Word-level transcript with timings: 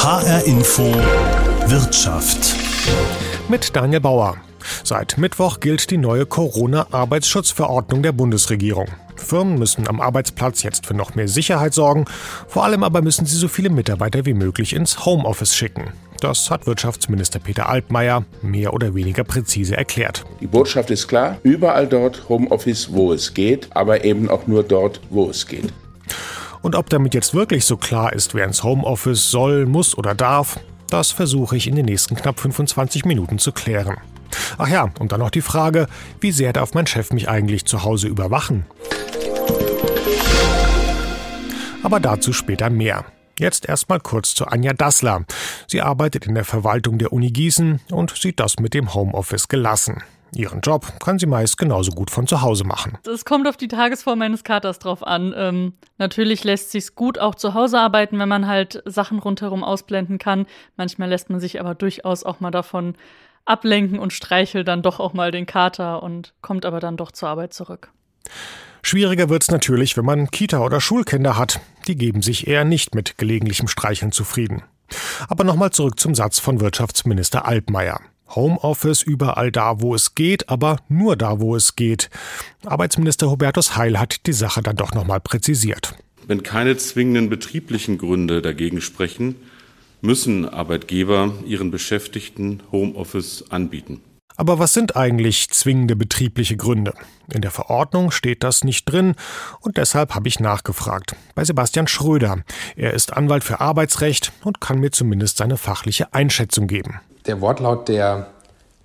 HR 0.00 0.46
Info 0.46 0.84
Wirtschaft. 1.66 2.54
Mit 3.48 3.74
Daniel 3.74 3.98
Bauer. 3.98 4.36
Seit 4.84 5.18
Mittwoch 5.18 5.58
gilt 5.58 5.90
die 5.90 5.96
neue 5.96 6.24
Corona-Arbeitsschutzverordnung 6.24 8.04
der 8.04 8.12
Bundesregierung. 8.12 8.86
Firmen 9.16 9.58
müssen 9.58 9.88
am 9.88 10.00
Arbeitsplatz 10.00 10.62
jetzt 10.62 10.86
für 10.86 10.94
noch 10.94 11.16
mehr 11.16 11.26
Sicherheit 11.26 11.74
sorgen. 11.74 12.04
Vor 12.46 12.62
allem 12.62 12.84
aber 12.84 13.02
müssen 13.02 13.26
sie 13.26 13.36
so 13.36 13.48
viele 13.48 13.70
Mitarbeiter 13.70 14.24
wie 14.24 14.34
möglich 14.34 14.72
ins 14.72 15.04
Homeoffice 15.04 15.56
schicken. 15.56 15.92
Das 16.20 16.48
hat 16.48 16.68
Wirtschaftsminister 16.68 17.40
Peter 17.40 17.68
Altmaier 17.68 18.24
mehr 18.40 18.74
oder 18.74 18.94
weniger 18.94 19.24
präzise 19.24 19.76
erklärt. 19.76 20.24
Die 20.40 20.46
Botschaft 20.46 20.90
ist 20.92 21.08
klar, 21.08 21.38
überall 21.42 21.88
dort 21.88 22.28
Homeoffice, 22.28 22.92
wo 22.92 23.12
es 23.12 23.34
geht, 23.34 23.68
aber 23.74 24.04
eben 24.04 24.30
auch 24.30 24.46
nur 24.46 24.62
dort, 24.62 25.00
wo 25.10 25.28
es 25.28 25.44
geht. 25.44 25.72
Und 26.68 26.74
ob 26.74 26.90
damit 26.90 27.14
jetzt 27.14 27.32
wirklich 27.32 27.64
so 27.64 27.78
klar 27.78 28.12
ist, 28.12 28.34
wer 28.34 28.44
ins 28.44 28.62
Homeoffice 28.62 29.30
soll, 29.30 29.64
muss 29.64 29.96
oder 29.96 30.14
darf, 30.14 30.60
das 30.90 31.12
versuche 31.12 31.56
ich 31.56 31.66
in 31.66 31.76
den 31.76 31.86
nächsten 31.86 32.14
knapp 32.14 32.38
25 32.38 33.06
Minuten 33.06 33.38
zu 33.38 33.52
klären. 33.52 33.96
Ach 34.58 34.68
ja, 34.68 34.90
und 34.98 35.10
dann 35.10 35.20
noch 35.20 35.30
die 35.30 35.40
Frage, 35.40 35.86
wie 36.20 36.30
sehr 36.30 36.52
darf 36.52 36.74
mein 36.74 36.86
Chef 36.86 37.10
mich 37.10 37.26
eigentlich 37.26 37.64
zu 37.64 37.84
Hause 37.84 38.08
überwachen? 38.08 38.66
Aber 41.82 42.00
dazu 42.00 42.34
später 42.34 42.68
mehr. 42.68 43.06
Jetzt 43.38 43.66
erstmal 43.66 44.00
kurz 44.00 44.34
zu 44.34 44.46
Anja 44.46 44.74
Dassler. 44.74 45.24
Sie 45.68 45.80
arbeitet 45.80 46.26
in 46.26 46.34
der 46.34 46.44
Verwaltung 46.44 46.98
der 46.98 47.14
Uni 47.14 47.30
Gießen 47.30 47.80
und 47.92 48.14
sieht 48.14 48.40
das 48.40 48.58
mit 48.58 48.74
dem 48.74 48.92
Homeoffice 48.92 49.48
gelassen. 49.48 50.02
Ihren 50.34 50.60
Job 50.60 51.00
kann 51.00 51.18
sie 51.18 51.26
meist 51.26 51.56
genauso 51.56 51.92
gut 51.92 52.10
von 52.10 52.26
zu 52.26 52.42
Hause 52.42 52.64
machen. 52.64 52.98
Es 53.06 53.24
kommt 53.24 53.48
auf 53.48 53.56
die 53.56 53.68
Tagesform 53.68 54.18
meines 54.18 54.44
Katers 54.44 54.78
drauf 54.78 55.06
an. 55.06 55.34
Ähm, 55.36 55.72
natürlich 55.96 56.44
lässt 56.44 56.70
sich 56.70 56.94
gut 56.94 57.18
auch 57.18 57.34
zu 57.34 57.54
Hause 57.54 57.78
arbeiten, 57.78 58.18
wenn 58.18 58.28
man 58.28 58.46
halt 58.46 58.82
Sachen 58.84 59.18
rundherum 59.18 59.64
ausblenden 59.64 60.18
kann. 60.18 60.46
Manchmal 60.76 61.08
lässt 61.08 61.30
man 61.30 61.40
sich 61.40 61.60
aber 61.60 61.74
durchaus 61.74 62.24
auch 62.24 62.40
mal 62.40 62.50
davon 62.50 62.94
ablenken 63.44 63.98
und 63.98 64.12
streichelt 64.12 64.68
dann 64.68 64.82
doch 64.82 65.00
auch 65.00 65.14
mal 65.14 65.30
den 65.30 65.46
Kater 65.46 66.02
und 66.02 66.34
kommt 66.42 66.66
aber 66.66 66.80
dann 66.80 66.96
doch 66.96 67.12
zur 67.12 67.30
Arbeit 67.30 67.54
zurück. 67.54 67.90
Schwieriger 68.82 69.28
wird's 69.28 69.50
natürlich, 69.50 69.96
wenn 69.96 70.04
man 70.04 70.30
Kita- 70.30 70.60
oder 70.60 70.80
Schulkinder 70.80 71.36
hat. 71.36 71.60
Die 71.86 71.96
geben 71.96 72.22
sich 72.22 72.46
eher 72.46 72.64
nicht 72.64 72.94
mit 72.94 73.18
gelegentlichem 73.18 73.68
Streicheln 73.68 74.12
zufrieden. 74.12 74.62
Aber 75.28 75.44
nochmal 75.44 75.70
zurück 75.70 75.98
zum 75.98 76.14
Satz 76.14 76.38
von 76.38 76.60
Wirtschaftsminister 76.60 77.46
Altmaier. 77.46 78.00
Homeoffice 78.34 79.02
überall 79.02 79.50
da, 79.52 79.80
wo 79.80 79.94
es 79.94 80.14
geht, 80.14 80.48
aber 80.48 80.78
nur 80.88 81.16
da, 81.16 81.40
wo 81.40 81.56
es 81.56 81.76
geht. 81.76 82.10
Arbeitsminister 82.64 83.30
Hubertus 83.30 83.76
Heil 83.76 83.98
hat 83.98 84.26
die 84.26 84.32
Sache 84.32 84.62
dann 84.62 84.76
doch 84.76 84.94
nochmal 84.94 85.20
präzisiert. 85.20 85.94
Wenn 86.26 86.42
keine 86.42 86.76
zwingenden 86.76 87.30
betrieblichen 87.30 87.98
Gründe 87.98 88.42
dagegen 88.42 88.80
sprechen, 88.80 89.36
müssen 90.00 90.48
Arbeitgeber 90.48 91.32
ihren 91.46 91.70
Beschäftigten 91.70 92.62
Homeoffice 92.70 93.44
anbieten. 93.50 94.00
Aber 94.36 94.60
was 94.60 94.72
sind 94.72 94.94
eigentlich 94.94 95.50
zwingende 95.50 95.96
betriebliche 95.96 96.56
Gründe? 96.56 96.94
In 97.32 97.40
der 97.40 97.50
Verordnung 97.50 98.12
steht 98.12 98.44
das 98.44 98.62
nicht 98.62 98.84
drin 98.84 99.16
und 99.60 99.78
deshalb 99.78 100.14
habe 100.14 100.28
ich 100.28 100.38
nachgefragt. 100.38 101.16
Bei 101.34 101.44
Sebastian 101.44 101.88
Schröder. 101.88 102.44
Er 102.76 102.94
ist 102.94 103.12
Anwalt 103.12 103.42
für 103.42 103.60
Arbeitsrecht 103.60 104.32
und 104.44 104.60
kann 104.60 104.78
mir 104.78 104.92
zumindest 104.92 105.38
seine 105.38 105.56
fachliche 105.56 106.14
Einschätzung 106.14 106.68
geben. 106.68 107.00
Der 107.28 107.42
Wortlaut 107.42 107.88
der 107.88 108.28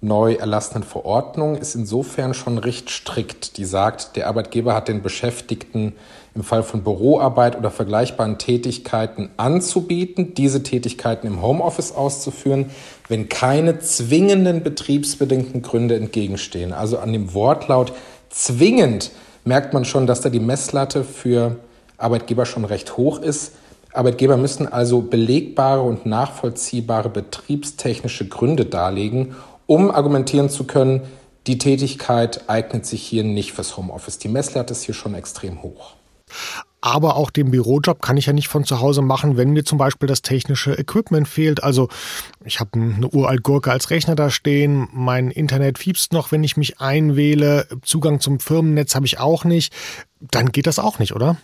neu 0.01 0.33
erlassenen 0.33 0.83
Verordnung 0.83 1.55
ist 1.55 1.75
insofern 1.75 2.33
schon 2.33 2.57
recht 2.57 2.89
strikt. 2.89 3.55
Die 3.57 3.63
sagt, 3.63 4.17
der 4.17 4.27
Arbeitgeber 4.27 4.75
hat 4.75 4.89
den 4.89 5.01
Beschäftigten 5.01 5.93
im 6.35 6.43
Fall 6.43 6.61
von 6.61 6.83
Büroarbeit 6.83 7.57
oder 7.57 7.71
vergleichbaren 7.71 8.37
Tätigkeiten 8.37 9.29
anzubieten, 9.37 10.33
diese 10.33 10.61
Tätigkeiten 10.61 11.25
im 11.25 11.41
Homeoffice 11.41 11.93
auszuführen, 11.93 12.69
wenn 13.07 13.29
keine 13.29 13.79
zwingenden 13.79 14.61
betriebsbedingten 14.61 15.61
Gründe 15.61 15.95
entgegenstehen. 15.95 16.73
Also 16.73 16.99
an 16.99 17.13
dem 17.13 17.33
Wortlaut 17.33 17.93
zwingend 18.29 19.11
merkt 19.45 19.73
man 19.73 19.85
schon, 19.85 20.05
dass 20.05 20.19
da 20.19 20.27
die 20.27 20.41
Messlatte 20.41 21.05
für 21.05 21.55
Arbeitgeber 21.97 22.45
schon 22.45 22.65
recht 22.65 22.97
hoch 22.97 23.21
ist. 23.21 23.53
Arbeitgeber 23.93 24.37
müssen 24.37 24.67
also 24.67 25.01
belegbare 25.01 25.81
und 25.81 26.05
nachvollziehbare 26.05 27.09
betriebstechnische 27.09 28.27
Gründe 28.27 28.65
darlegen, 28.65 29.35
um 29.65 29.91
argumentieren 29.91 30.49
zu 30.49 30.65
können, 30.65 31.01
die 31.47 31.57
Tätigkeit 31.57 32.49
eignet 32.49 32.85
sich 32.85 33.03
hier 33.03 33.23
nicht 33.23 33.53
fürs 33.53 33.75
Homeoffice. 33.77 34.17
Die 34.17 34.29
Messlatte 34.29 34.73
ist 34.73 34.83
hier 34.83 34.95
schon 34.95 35.13
extrem 35.13 35.61
hoch. 35.61 35.95
Aber 36.85 37.15
auch 37.15 37.29
den 37.29 37.51
Bürojob 37.51 38.01
kann 38.01 38.17
ich 38.17 38.25
ja 38.25 38.33
nicht 38.33 38.49
von 38.49 38.65
zu 38.65 38.81
Hause 38.81 39.01
machen, 39.01 39.37
wenn 39.37 39.51
mir 39.51 39.63
zum 39.63 39.77
Beispiel 39.77 40.07
das 40.07 40.21
technische 40.21 40.73
Equipment 40.73 41.29
fehlt. 41.29 41.63
Also 41.63 41.87
ich 42.43 42.59
habe 42.59 42.71
eine 42.73 43.07
uralt 43.07 43.41
Gurke 43.41 43.71
als 43.71 43.89
Rechner 43.89 44.15
da 44.15 44.29
stehen, 44.29 44.89
mein 44.91 45.31
Internet 45.31 45.77
fiebst 45.77 46.11
noch, 46.11 46.33
wenn 46.33 46.43
ich 46.43 46.57
mich 46.57 46.81
einwähle, 46.81 47.67
Zugang 47.83 48.19
zum 48.19 48.41
Firmennetz 48.41 48.95
habe 48.95 49.05
ich 49.05 49.17
auch 49.17 49.45
nicht. 49.45 49.73
Dann 50.19 50.51
geht 50.51 50.67
das 50.67 50.77
auch 50.77 50.99
nicht, 50.99 51.15
oder? 51.15 51.37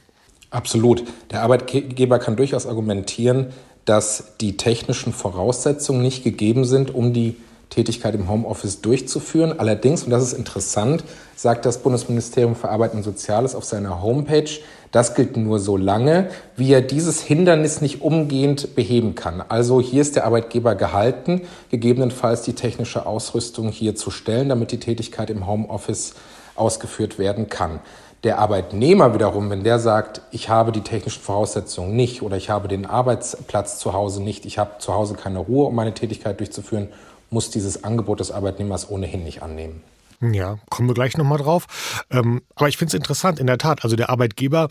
Absolut. 0.52 1.04
Der 1.32 1.44
Arbeitgeber 1.44 2.20
kann 2.20 2.36
durchaus 2.36 2.66
argumentieren, 2.66 3.48
dass 3.86 4.36
die 4.42 4.58
technischen 4.58 5.14
Voraussetzungen 5.14 6.02
nicht 6.02 6.24
gegeben 6.24 6.66
sind, 6.66 6.94
um 6.94 7.14
die 7.14 7.38
Tätigkeit 7.70 8.16
im 8.16 8.30
Homeoffice 8.30 8.82
durchzuführen. 8.82 9.60
Allerdings, 9.60 10.04
und 10.04 10.10
das 10.10 10.24
ist 10.24 10.34
interessant, 10.34 11.04
sagt 11.36 11.66
das 11.66 11.80
Bundesministerium 11.80 12.56
für 12.56 12.70
Arbeit 12.70 12.94
und 12.94 13.04
Soziales 13.04 13.54
auf 13.54 13.64
seiner 13.64 14.02
Homepage, 14.02 14.50
das 14.92 15.14
gilt 15.14 15.38
nur 15.38 15.60
so 15.60 15.78
lange, 15.78 16.30
wie 16.56 16.74
er 16.74 16.82
dieses 16.82 17.22
Hindernis 17.22 17.80
nicht 17.80 18.02
umgehend 18.02 18.76
beheben 18.76 19.14
kann. 19.14 19.44
Also 19.48 19.82
hier 19.82 20.02
ist 20.02 20.16
der 20.16 20.26
Arbeitgeber 20.26 20.74
gehalten, 20.74 21.42
gegebenenfalls 21.70 22.42
die 22.42 22.54
technische 22.54 23.06
Ausrüstung 23.06 23.70
hier 23.70 23.96
zu 23.96 24.10
stellen, 24.10 24.50
damit 24.50 24.72
die 24.72 24.80
Tätigkeit 24.80 25.30
im 25.30 25.46
Homeoffice 25.46 26.16
ausgeführt 26.56 27.20
werden 27.20 27.50
kann. 27.50 27.80
Der 28.24 28.40
Arbeitnehmer 28.40 29.14
wiederum, 29.14 29.50
wenn 29.50 29.64
der 29.64 29.80
sagt, 29.80 30.22
ich 30.32 30.50
habe 30.50 30.74
die 30.74 30.82
technischen 30.82 31.22
Voraussetzungen 31.22 31.96
nicht 31.96 32.22
oder 32.22 32.36
ich 32.36 32.50
habe 32.50 32.68
den 32.68 32.86
Arbeitsplatz 32.86 33.80
zu 33.80 33.94
Hause 33.94 34.22
nicht, 34.22 34.46
ich 34.46 34.58
habe 34.58 34.80
zu 34.80 34.94
Hause 34.94 35.14
keine 35.14 35.40
Ruhe, 35.40 35.68
um 35.68 35.76
meine 35.76 35.94
Tätigkeit 35.94 36.38
durchzuführen, 36.40 36.90
muss 37.30 37.50
dieses 37.50 37.86
Angebot 37.86 38.20
des 38.20 38.32
Arbeitnehmers 38.32 38.90
ohnehin 38.90 39.24
nicht 39.24 39.42
annehmen. 39.42 39.84
Ja, 40.22 40.58
kommen 40.70 40.90
wir 40.90 40.96
gleich 40.96 41.16
nochmal 41.16 41.38
drauf. 41.38 42.04
Ähm, 42.12 42.42
aber 42.56 42.68
ich 42.68 42.76
finde 42.76 42.90
es 42.90 42.94
interessant, 42.94 43.40
in 43.40 43.48
der 43.48 43.58
Tat. 43.58 43.86
Also 43.86 43.96
der 43.96 44.10
Arbeitgeber 44.10 44.68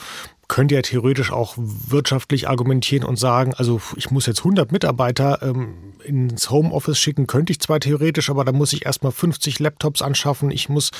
könnte 0.48 0.74
ja 0.74 0.82
theoretisch 0.82 1.30
auch 1.30 1.54
wirtschaftlich 1.56 2.48
argumentieren 2.48 3.04
und 3.04 3.18
sagen, 3.18 3.52
also 3.54 3.80
ich 3.96 4.10
muss 4.10 4.26
jetzt 4.26 4.40
100 4.40 4.72
Mitarbeiter 4.72 5.40
ähm, 5.42 5.74
ins 6.02 6.50
Homeoffice 6.50 6.98
schicken, 6.98 7.26
könnte 7.26 7.52
ich 7.52 7.60
zwar 7.60 7.80
theoretisch, 7.80 8.30
aber 8.30 8.44
da 8.44 8.52
muss 8.52 8.72
ich 8.72 8.86
erstmal 8.86 9.12
50 9.12 9.58
Laptops 9.58 10.00
anschaffen. 10.00 10.50
Ich 10.50 10.70
muss 10.70 10.90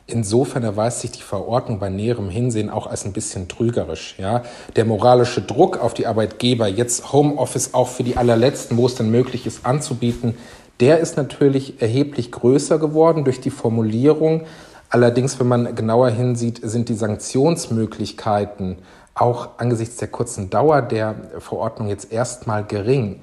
Insofern 0.10 0.64
erweist 0.64 1.02
sich 1.02 1.12
die 1.12 1.22
Verordnung 1.22 1.80
bei 1.80 1.90
näherem 1.90 2.30
Hinsehen 2.30 2.70
auch 2.70 2.88
als 2.88 3.04
ein 3.04 3.12
bisschen 3.12 3.50
trügerisch. 3.50 4.16
Ja? 4.18 4.44
Der 4.78 4.86
moralische 4.86 5.42
Druck 5.42 5.84
auf 5.84 5.94
die 5.94 6.08
Arbeitgeber, 6.08 6.70
jetzt 6.70 7.12
Homeoffice 7.12 7.74
auch 7.74 7.90
für 7.90 8.04
die 8.04 8.16
allerletzten, 8.16 8.78
wo 8.78 8.86
es 8.86 8.96
denn 8.96 9.12
möglich 9.12 9.46
ist, 9.46 9.66
anzubieten, 9.66 10.38
der 10.80 11.00
ist 11.00 11.18
natürlich 11.18 11.82
erheblich 11.82 12.32
größer 12.32 12.80
geworden 12.80 13.24
durch 13.24 13.42
die 13.42 13.50
Formulierung. 13.50 14.44
Allerdings, 14.90 15.40
wenn 15.40 15.48
man 15.48 15.76
genauer 15.76 16.10
hinsieht, 16.10 16.62
sind 16.64 16.90
die 16.90 16.96
Sanktionsmöglichkeiten 16.96 18.78
auch 19.16 19.50
angesichts 19.58 19.98
der 19.98 20.10
kurzen 20.10 20.50
Dauer 20.50 20.82
der 20.82 21.16
Verordnung 21.40 21.88
jetzt 21.88 22.12
erstmal 22.12 22.64
gering. 22.64 23.22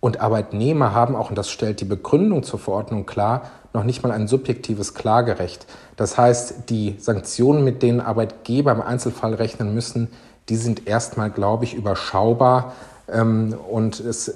Und 0.00 0.20
Arbeitnehmer 0.20 0.92
haben 0.92 1.16
auch, 1.16 1.30
und 1.30 1.38
das 1.38 1.48
stellt 1.50 1.80
die 1.80 1.84
Begründung 1.84 2.42
zur 2.42 2.58
Verordnung 2.58 3.06
klar, 3.06 3.50
noch 3.72 3.84
nicht 3.84 4.02
mal 4.02 4.12
ein 4.12 4.28
subjektives 4.28 4.94
Klagerecht. 4.94 5.66
Das 5.96 6.18
heißt, 6.18 6.68
die 6.70 6.96
Sanktionen, 6.98 7.64
mit 7.64 7.82
denen 7.82 8.00
Arbeitgeber 8.00 8.72
im 8.72 8.80
Einzelfall 8.80 9.34
rechnen 9.34 9.74
müssen, 9.74 10.08
die 10.48 10.56
sind 10.56 10.86
erstmal, 10.86 11.30
glaube 11.30 11.64
ich, 11.64 11.74
überschaubar. 11.74 12.72
Ähm, 13.12 13.54
und 13.70 14.00
es, 14.00 14.34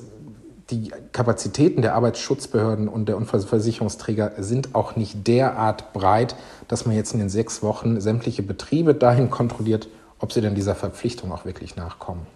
die 0.71 0.93
Kapazitäten 1.13 1.83
der 1.83 1.95
Arbeitsschutzbehörden 1.95 2.89
und 2.89 3.09
der 3.09 3.17
Unfallversicherungsträger 3.17 4.33
sind 4.39 4.75
auch 4.75 4.97
nicht 4.97 5.27
derart 5.27 5.93
breit, 5.93 6.37
dass 6.69 6.87
man 6.87 6.95
jetzt 6.95 7.13
in 7.13 7.19
den 7.19 7.29
sechs 7.29 7.63
Wochen 7.63 8.01
sämtliche 8.01 8.43
Betriebe 8.43 8.95
dahin 8.95 9.31
kontrolliert, 9.31 9.89
ob 10.19 10.33
sie 10.33 10.41
denn 10.41 10.55
dieser 10.55 10.75
Verpflichtung 10.75 11.33
auch 11.33 11.45
wirklich 11.45 11.77
nachkommen. 11.77 12.27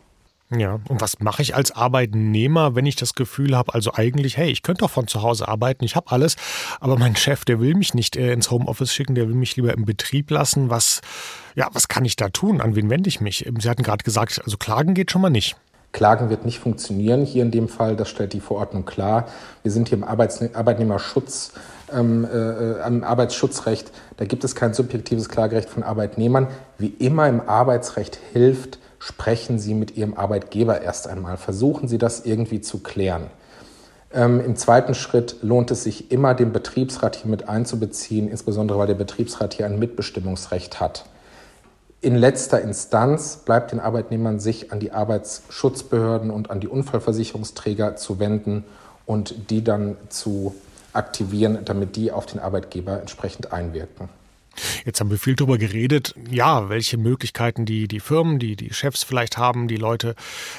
Ja, 0.50 0.78
und 0.88 1.00
was 1.00 1.20
mache 1.20 1.42
ich 1.42 1.54
als 1.54 1.72
Arbeitnehmer, 1.72 2.75
wenn 2.75 2.86
ich 2.86 2.96
das 2.96 3.14
Gefühl 3.14 3.56
habe, 3.56 3.72
also 3.75 3.94
eigentlich, 3.94 4.37
hey, 4.37 4.50
ich 4.50 4.62
könnte 4.62 4.80
doch 4.80 4.90
von 4.90 5.08
zu 5.08 5.22
Hause 5.22 5.48
arbeiten, 5.48 5.84
ich 5.84 5.96
habe 5.96 6.10
alles, 6.10 6.37
aber 6.80 6.98
mein 6.98 7.16
Chef, 7.16 7.44
der 7.44 7.60
will 7.60 7.75
mich 7.75 7.94
nicht 7.94 8.16
äh, 8.16 8.32
ins 8.32 8.50
Homeoffice 8.50 8.92
schicken, 8.92 9.14
der 9.14 9.26
will 9.26 9.34
mich 9.34 9.56
lieber 9.56 9.72
im 9.72 9.84
Betrieb 9.84 10.30
lassen. 10.30 10.70
Was, 10.70 11.00
ja, 11.54 11.69
was 11.72 11.88
kann 11.88 12.04
ich 12.04 12.16
da 12.16 12.28
tun? 12.28 12.60
An 12.60 12.76
wen 12.76 12.90
wende 12.90 13.08
ich 13.08 13.20
mich? 13.20 13.50
Sie 13.58 13.69
hatten 13.69 13.82
gerade 13.82 14.04
gesagt, 14.04 14.42
also 14.44 14.58
klagen 14.58 14.94
geht 14.94 15.10
schon 15.10 15.22
mal 15.22 15.30
nicht. 15.30 15.56
Klagen 15.94 16.29
wird 16.29 16.44
nicht 16.44 16.58
funktionieren 16.58 17.25
hier 17.25 17.43
in 17.43 17.52
dem 17.52 17.69
Fall, 17.69 17.94
das 17.96 18.11
stellt 18.11 18.32
die 18.32 18.41
Verordnung 18.41 18.85
klar. 18.85 19.26
Wir 19.62 19.70
sind 19.70 19.88
hier 19.88 19.96
im 19.96 20.05
Arbeits 20.05 20.43
Arbeitnehmerschutz, 20.55 21.52
ähm, 21.93 22.26
äh, 22.31 22.81
am 22.82 23.05
Arbeitsschutzrecht. 23.05 23.93
Da 24.17 24.25
gibt 24.25 24.43
es 24.43 24.56
kein 24.56 24.75
subjektives 24.75 25.29
Klagerecht 25.29 25.70
von 25.70 25.85
Arbeitnehmern. 25.85 26.49
Wie 26.79 26.88
immer 26.88 27.29
im 27.29 27.41
Arbeitsrecht 27.41 28.19
hilft, 28.32 28.81
sprechen 28.99 29.61
Sie 29.61 29.73
mit 29.73 29.96
Ihrem 29.96 30.14
Arbeitgeber 30.14 30.82
erst 30.82 31.06
einmal. 31.06 31.37
Versuchen 31.37 31.87
Sie 31.87 31.99
das 31.99 32.26
irgendwie 32.26 32.61
zu 32.61 32.81
klären. 32.81 33.29
Ähm, 34.12 34.40
Im 34.44 34.56
zweiten 34.56 34.94
Schritt 34.94 35.37
lohnt 35.43 35.70
es 35.70 35.85
sich 35.85 36.11
immer, 36.11 36.35
den 36.35 36.52
Betriebsrat 36.52 37.17
hier 37.17 37.31
mit 37.31 37.49
einzubeziehen, 37.49 38.29
insbesondere 38.29 38.79
weil 38.79 38.88
der 38.88 38.94
Betriebsrat 38.94 39.55
hier 39.55 39.67
ein 39.67 39.79
Mitbestimmungsrecht 39.79 40.81
hat. 40.81 41.05
In 42.04 42.16
letzter 42.16 42.60
Instanz 42.60 43.38
bleibt 43.46 43.72
den 43.72 43.80
Arbeitnehmern 43.80 44.38
sich 44.38 44.70
an 44.70 44.78
die 44.78 44.92
Arbeitsschutzbehörden 44.92 46.30
und 46.30 46.50
an 46.50 46.60
die 46.60 46.68
Unfallversicherungsträger 46.68 47.96
zu 47.96 48.18
wenden 48.18 48.64
und 49.06 49.48
die 49.48 49.64
dann 49.64 49.96
zu 50.10 50.54
aktivieren, 50.92 51.60
damit 51.64 51.96
die 51.96 52.12
auf 52.12 52.26
den 52.26 52.40
Arbeitgeber 52.40 53.00
entsprechend 53.00 53.54
einwirken. 53.54 54.10
Jetzt 54.84 55.00
haben 55.00 55.10
wir 55.10 55.16
viel 55.16 55.34
darüber 55.34 55.56
geredet, 55.56 56.14
ja, 56.30 56.68
welche 56.68 56.98
Möglichkeiten 56.98 57.64
die, 57.64 57.88
die 57.88 58.00
Firmen, 58.00 58.38
die, 58.38 58.54
die 58.54 58.74
Chefs 58.74 59.02
vielleicht 59.02 59.38
haben, 59.38 59.66
die 59.66 59.78
Leute 59.78 60.14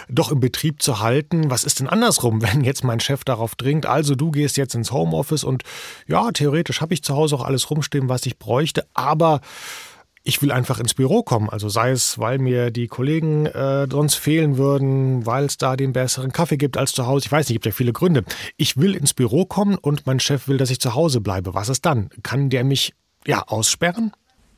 doch 0.09 0.31
im 0.31 0.39
Betrieb 0.39 0.81
zu 0.81 0.99
halten. 0.99 1.51
Was 1.51 1.63
ist 1.63 1.79
denn 1.79 1.87
andersrum, 1.87 2.41
wenn 2.53 2.63
jetzt 2.63 2.83
mein 2.83 2.99
Chef 2.99 3.23
darauf 3.23 3.53
dringt, 3.53 3.85
also 3.85 4.15
du 4.15 4.31
gehst 4.31 4.57
jetzt 4.57 4.73
ins 4.73 4.91
Homeoffice 4.91 5.43
und 5.43 5.61
ja, 6.07 6.31
theoretisch 6.31 6.81
habe 6.81 6.95
ich 6.95 7.03
zu 7.03 7.15
Hause 7.15 7.35
auch 7.35 7.45
alles 7.45 7.69
rumstehen, 7.69 8.09
was 8.09 8.25
ich 8.25 8.39
bräuchte, 8.39 8.87
aber 8.95 9.41
ich 10.25 10.41
will 10.41 10.51
einfach 10.51 10.79
ins 10.79 10.95
Büro 10.95 11.21
kommen. 11.21 11.49
Also 11.49 11.69
sei 11.69 11.91
es, 11.91 12.17
weil 12.17 12.39
mir 12.39 12.71
die 12.71 12.87
Kollegen 12.87 13.45
äh, 13.45 13.87
sonst 13.89 14.15
fehlen 14.15 14.57
würden, 14.57 15.25
weil 15.25 15.45
es 15.45 15.57
da 15.57 15.75
den 15.75 15.93
besseren 15.93 16.31
Kaffee 16.31 16.57
gibt 16.57 16.77
als 16.77 16.91
zu 16.93 17.05
Hause. 17.05 17.27
Ich 17.27 17.31
weiß 17.31 17.47
nicht, 17.47 17.55
gibt 17.55 17.67
ja 17.67 17.71
viele 17.71 17.93
Gründe. 17.93 18.25
Ich 18.57 18.75
will 18.75 18.95
ins 18.95 19.13
Büro 19.13 19.45
kommen 19.45 19.77
und 19.77 20.07
mein 20.07 20.19
Chef 20.19 20.47
will, 20.47 20.57
dass 20.57 20.71
ich 20.71 20.81
zu 20.81 20.95
Hause 20.95 21.21
bleibe. 21.21 21.53
Was 21.53 21.69
ist 21.69 21.85
dann? 21.85 22.09
Kann 22.23 22.49
der 22.49 22.63
mich 22.63 22.95
ja, 23.27 23.43
aussperren? 23.47 24.11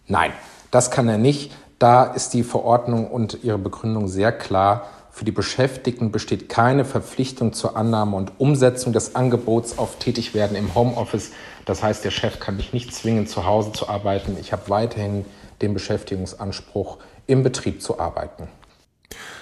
Nein, 0.07 0.31
das 0.71 0.89
kann 0.89 1.09
er 1.09 1.17
nicht. 1.17 1.51
Da 1.79 2.05
ist 2.05 2.33
die 2.33 2.43
Verordnung 2.43 3.11
und 3.11 3.43
ihre 3.43 3.57
Begründung 3.57 4.07
sehr 4.07 4.31
klar. 4.31 4.87
Für 5.11 5.25
die 5.25 5.31
Beschäftigten 5.31 6.11
besteht 6.11 6.47
keine 6.47 6.85
Verpflichtung 6.85 7.51
zur 7.51 7.75
Annahme 7.75 8.15
und 8.15 8.39
Umsetzung 8.39 8.93
des 8.93 9.15
Angebots 9.15 9.77
auf 9.77 9.99
Tätigwerden 9.99 10.55
im 10.55 10.75
Homeoffice. 10.75 11.31
Das 11.65 11.83
heißt, 11.83 12.05
der 12.05 12.11
Chef 12.11 12.39
kann 12.39 12.55
mich 12.55 12.71
nicht 12.71 12.93
zwingen, 12.93 13.27
zu 13.27 13.45
Hause 13.45 13.73
zu 13.73 13.89
arbeiten. 13.89 14.37
Ich 14.39 14.53
habe 14.53 14.69
weiterhin 14.69 15.25
den 15.61 15.73
Beschäftigungsanspruch, 15.73 16.97
im 17.27 17.43
Betrieb 17.43 17.81
zu 17.81 17.99
arbeiten. 17.99 18.47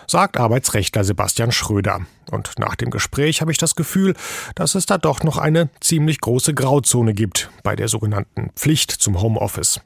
Sagt 0.08 0.38
Arbeitsrechtler 0.38 1.04
Sebastian 1.04 1.52
Schröder. 1.52 2.02
Und 2.32 2.60
nach 2.60 2.76
dem 2.76 2.92
Gespräch 2.92 3.42
habe 3.42 3.52
ich 3.52 3.58
das 3.58 3.76
Gefühl, 3.76 4.16
dass 4.54 4.76
es 4.76 4.86
da 4.86 4.98
doch 4.98 5.24
noch 5.24 5.38
eine 5.38 5.70
ziemlich 5.80 6.22
große 6.22 6.54
Grauzone 6.54 7.14
gibt 7.14 7.50
bei 7.64 7.76
der 7.76 7.88
sogenannten 7.88 8.52
Pflicht 8.56 8.92
zum 8.92 9.22
Homeoffice. 9.22 9.82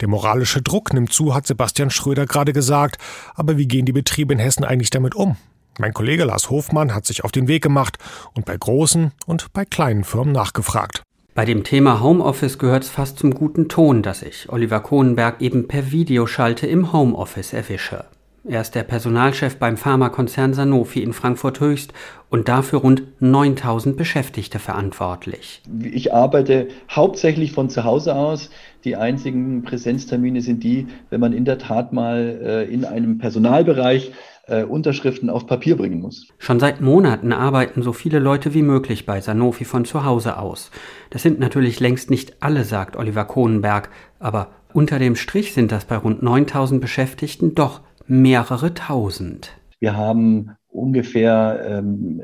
Der 0.00 0.08
moralische 0.08 0.62
Druck 0.62 0.92
nimmt 0.92 1.12
zu, 1.12 1.34
hat 1.34 1.46
Sebastian 1.46 1.90
Schröder 1.90 2.26
gerade 2.26 2.52
gesagt. 2.52 2.98
Aber 3.34 3.56
wie 3.56 3.66
gehen 3.66 3.86
die 3.86 3.92
Betriebe 3.92 4.32
in 4.32 4.38
Hessen 4.38 4.64
eigentlich 4.64 4.90
damit 4.90 5.14
um? 5.14 5.36
Mein 5.78 5.92
Kollege 5.92 6.24
Lars 6.24 6.48
Hofmann 6.48 6.94
hat 6.94 7.04
sich 7.04 7.24
auf 7.24 7.32
den 7.32 7.48
Weg 7.48 7.62
gemacht 7.62 7.98
und 8.34 8.46
bei 8.46 8.56
großen 8.56 9.12
und 9.26 9.52
bei 9.52 9.64
kleinen 9.64 10.04
Firmen 10.04 10.32
nachgefragt. 10.32 11.02
Bei 11.36 11.44
dem 11.44 11.64
Thema 11.64 12.00
Homeoffice 12.02 12.58
gehört 12.58 12.84
es 12.84 12.88
fast 12.88 13.18
zum 13.18 13.34
guten 13.34 13.68
Ton, 13.68 14.00
dass 14.00 14.22
ich 14.22 14.48
Oliver 14.48 14.80
Kohnenberg 14.80 15.42
eben 15.42 15.68
per 15.68 15.92
Videoschalte 15.92 16.66
im 16.66 16.94
Homeoffice 16.94 17.52
erwische. 17.52 18.06
Er 18.48 18.62
ist 18.62 18.74
der 18.74 18.84
Personalchef 18.84 19.56
beim 19.56 19.76
Pharmakonzern 19.76 20.54
Sanofi 20.54 21.02
in 21.02 21.12
Frankfurt 21.12 21.60
Höchst 21.60 21.92
und 22.30 22.48
dafür 22.48 22.78
rund 22.78 23.02
9000 23.20 23.98
Beschäftigte 23.98 24.58
verantwortlich. 24.58 25.60
Ich 25.82 26.14
arbeite 26.14 26.68
hauptsächlich 26.90 27.52
von 27.52 27.68
zu 27.68 27.84
Hause 27.84 28.14
aus. 28.14 28.48
Die 28.84 28.96
einzigen 28.96 29.62
Präsenztermine 29.62 30.40
sind 30.40 30.64
die, 30.64 30.86
wenn 31.10 31.20
man 31.20 31.34
in 31.34 31.44
der 31.44 31.58
Tat 31.58 31.92
mal 31.92 32.40
äh, 32.42 32.72
in 32.72 32.86
einem 32.86 33.18
Personalbereich 33.18 34.12
äh, 34.46 34.62
Unterschriften 34.64 35.30
auf 35.30 35.46
Papier 35.46 35.76
bringen 35.76 36.00
muss. 36.00 36.28
Schon 36.38 36.60
seit 36.60 36.80
Monaten 36.80 37.32
arbeiten 37.32 37.82
so 37.82 37.92
viele 37.92 38.18
Leute 38.18 38.54
wie 38.54 38.62
möglich 38.62 39.06
bei 39.06 39.20
Sanofi 39.20 39.64
von 39.64 39.84
zu 39.84 40.04
Hause 40.04 40.38
aus. 40.38 40.70
Das 41.10 41.22
sind 41.22 41.38
natürlich 41.38 41.80
längst 41.80 42.10
nicht 42.10 42.42
alle, 42.42 42.64
sagt 42.64 42.96
Oliver 42.96 43.24
Kohnenberg, 43.24 43.90
aber 44.18 44.50
unter 44.72 44.98
dem 44.98 45.16
Strich 45.16 45.54
sind 45.54 45.72
das 45.72 45.84
bei 45.84 45.96
rund 45.96 46.22
9000 46.22 46.80
Beschäftigten 46.80 47.54
doch 47.54 47.80
mehrere 48.06 48.74
tausend. 48.74 49.52
Wir 49.86 49.96
haben 49.96 50.56
ungefähr 50.68 51.64
ähm, 51.64 52.20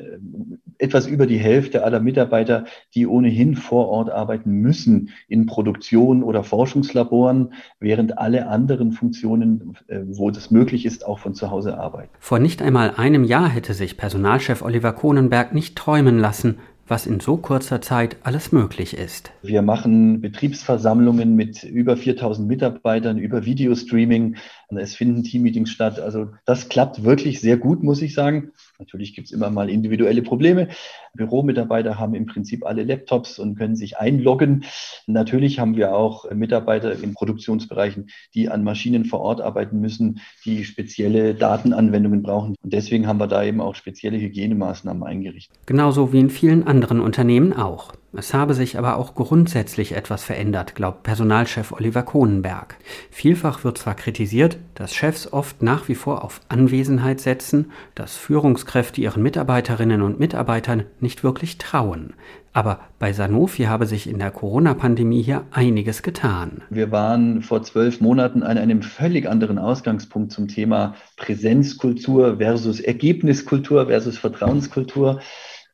etwas 0.79 1.07
über 1.07 1.27
die 1.27 1.39
Hälfte 1.39 1.85
aller 1.85 2.01
Mitarbeiter, 2.01 2.65
die 2.93 3.07
ohnehin 3.07 3.55
vor 3.55 3.87
Ort 3.87 4.11
arbeiten 4.11 4.51
müssen 4.51 5.11
in 5.29 5.47
Produktion 5.47 6.25
oder 6.25 6.43
Forschungslaboren, 6.43 7.53
während 7.79 8.19
alle 8.19 8.49
anderen 8.49 8.91
Funktionen, 8.91 9.77
äh, 9.87 10.01
wo 10.07 10.33
das 10.33 10.51
möglich 10.51 10.85
ist, 10.87 11.07
auch 11.07 11.21
von 11.21 11.35
zu 11.35 11.53
Hause 11.53 11.79
arbeiten. 11.79 12.11
Vor 12.19 12.41
nicht 12.41 12.63
einmal 12.63 12.95
einem 12.97 13.23
Jahr 13.23 13.49
hätte 13.49 13.75
sich 13.75 13.97
Personalchef 13.97 14.63
Oliver 14.63 14.93
Kohnenberg 14.93 15.55
nicht 15.55 15.79
träumen 15.79 16.19
lassen, 16.19 16.59
was 16.89 17.07
in 17.07 17.21
so 17.21 17.37
kurzer 17.37 17.81
Zeit 17.81 18.17
alles 18.23 18.53
möglich 18.53 18.97
ist. 18.97 19.33
Wir 19.43 19.63
machen 19.63 20.21
Betriebsversammlungen 20.21 21.35
mit 21.35 21.63
über 21.63 21.97
4000 21.97 22.47
Mitarbeitern 22.47 23.19
über 23.19 23.45
Videostreaming. 23.45 24.37
Es 24.75 24.95
finden 24.95 25.23
Teammeetings 25.23 25.71
statt. 25.71 26.01
Also 26.01 26.31
das 26.45 26.69
klappt 26.69 27.05
wirklich 27.05 27.41
sehr 27.41 27.57
gut, 27.57 27.83
muss 27.83 28.03
ich 28.03 28.15
sagen. 28.15 28.53
Natürlich 28.83 29.15
gibt 29.15 29.29
es 29.29 29.33
immer 29.33 29.49
mal 29.49 29.71
individuelle 29.71 30.23
Probleme. 30.23 30.67
Büromitarbeiter 31.15 32.01
haben 32.01 32.17
im 32.17 32.27
Prinzip 32.27 32.67
alle 32.67 32.83
Laptops 32.83 33.39
und 33.39 33.55
können 33.55 33.77
sich 33.77 33.97
einloggen. 33.99 34.65
Natürlich 35.07 35.61
haben 35.61 35.77
wir 35.77 35.95
auch 35.95 36.29
Mitarbeiter 36.33 37.01
in 37.01 37.15
Produktionsbereichen, 37.15 38.09
die 38.35 38.49
an 38.49 38.65
Maschinen 38.65 39.05
vor 39.05 39.21
Ort 39.21 39.41
arbeiten 39.41 39.79
müssen, 39.79 40.21
die 40.45 40.65
spezielle 40.65 41.35
Datenanwendungen 41.35 42.25
brauchen. 42.25 42.57
Und 42.61 42.73
deswegen 42.73 43.07
haben 43.07 43.21
wir 43.21 43.29
da 43.29 43.45
eben 43.45 43.61
auch 43.61 43.77
spezielle 43.77 44.19
Hygienemaßnahmen 44.19 45.05
eingerichtet. 45.05 45.57
Genauso 45.65 46.13
wie 46.13 46.19
in 46.19 46.31
vielen 46.31 46.67
anderen 46.67 47.01
Unternehmen 47.01 47.53
auch. 47.53 47.93
Es 48.15 48.35
habe 48.35 48.53
sich 48.53 48.77
aber 48.77 48.97
auch 48.97 49.15
grundsätzlich 49.15 49.93
etwas 49.93 50.23
verändert, 50.23 50.75
glaubt 50.75 51.03
Personalchef 51.03 51.73
Oliver 51.73 52.03
Kohnenberg. 52.03 52.77
Vielfach 53.11 53.65
wird 53.65 53.79
zwar 53.79 53.95
kritisiert, 53.95 54.59
dass 54.75 54.95
Chefs 54.95 55.33
oft 55.33 55.63
nach 55.63 55.89
wie 55.89 55.95
vor 55.95 56.23
auf 56.23 56.43
Anwesenheit 56.51 57.21
setzen, 57.21 57.73
dass 57.95 58.19
Führungskräfte 58.19 59.01
ihren 59.01 59.23
Mitarbeiterinnen 59.23 60.03
und 60.03 60.21
Mitarbeitern 60.21 60.85
nicht 61.01 61.25
wirklich 61.25 61.57
trauen. 61.57 62.13
Aber 62.53 62.81
bei 62.99 63.15
Sanofi 63.15 63.63
habe 63.63 63.87
sich 63.87 64.07
in 64.07 64.19
der 64.19 64.31
Corona-Pandemie 64.31 65.23
hier 65.23 65.45
einiges 65.51 66.03
getan. 66.03 66.61
Wir 66.69 66.91
waren 66.91 67.41
vor 67.41 67.63
zwölf 67.63 68.03
Monaten 68.03 68.43
an 68.43 68.59
einem 68.59 68.83
völlig 68.83 69.27
anderen 69.27 69.59
Ausgangspunkt 69.59 70.33
zum 70.33 70.49
Thema 70.49 70.95
Präsenzkultur 71.17 72.37
versus 72.37 72.81
Ergebniskultur 72.81 73.87
versus 73.87 74.19
Vertrauenskultur. 74.19 75.21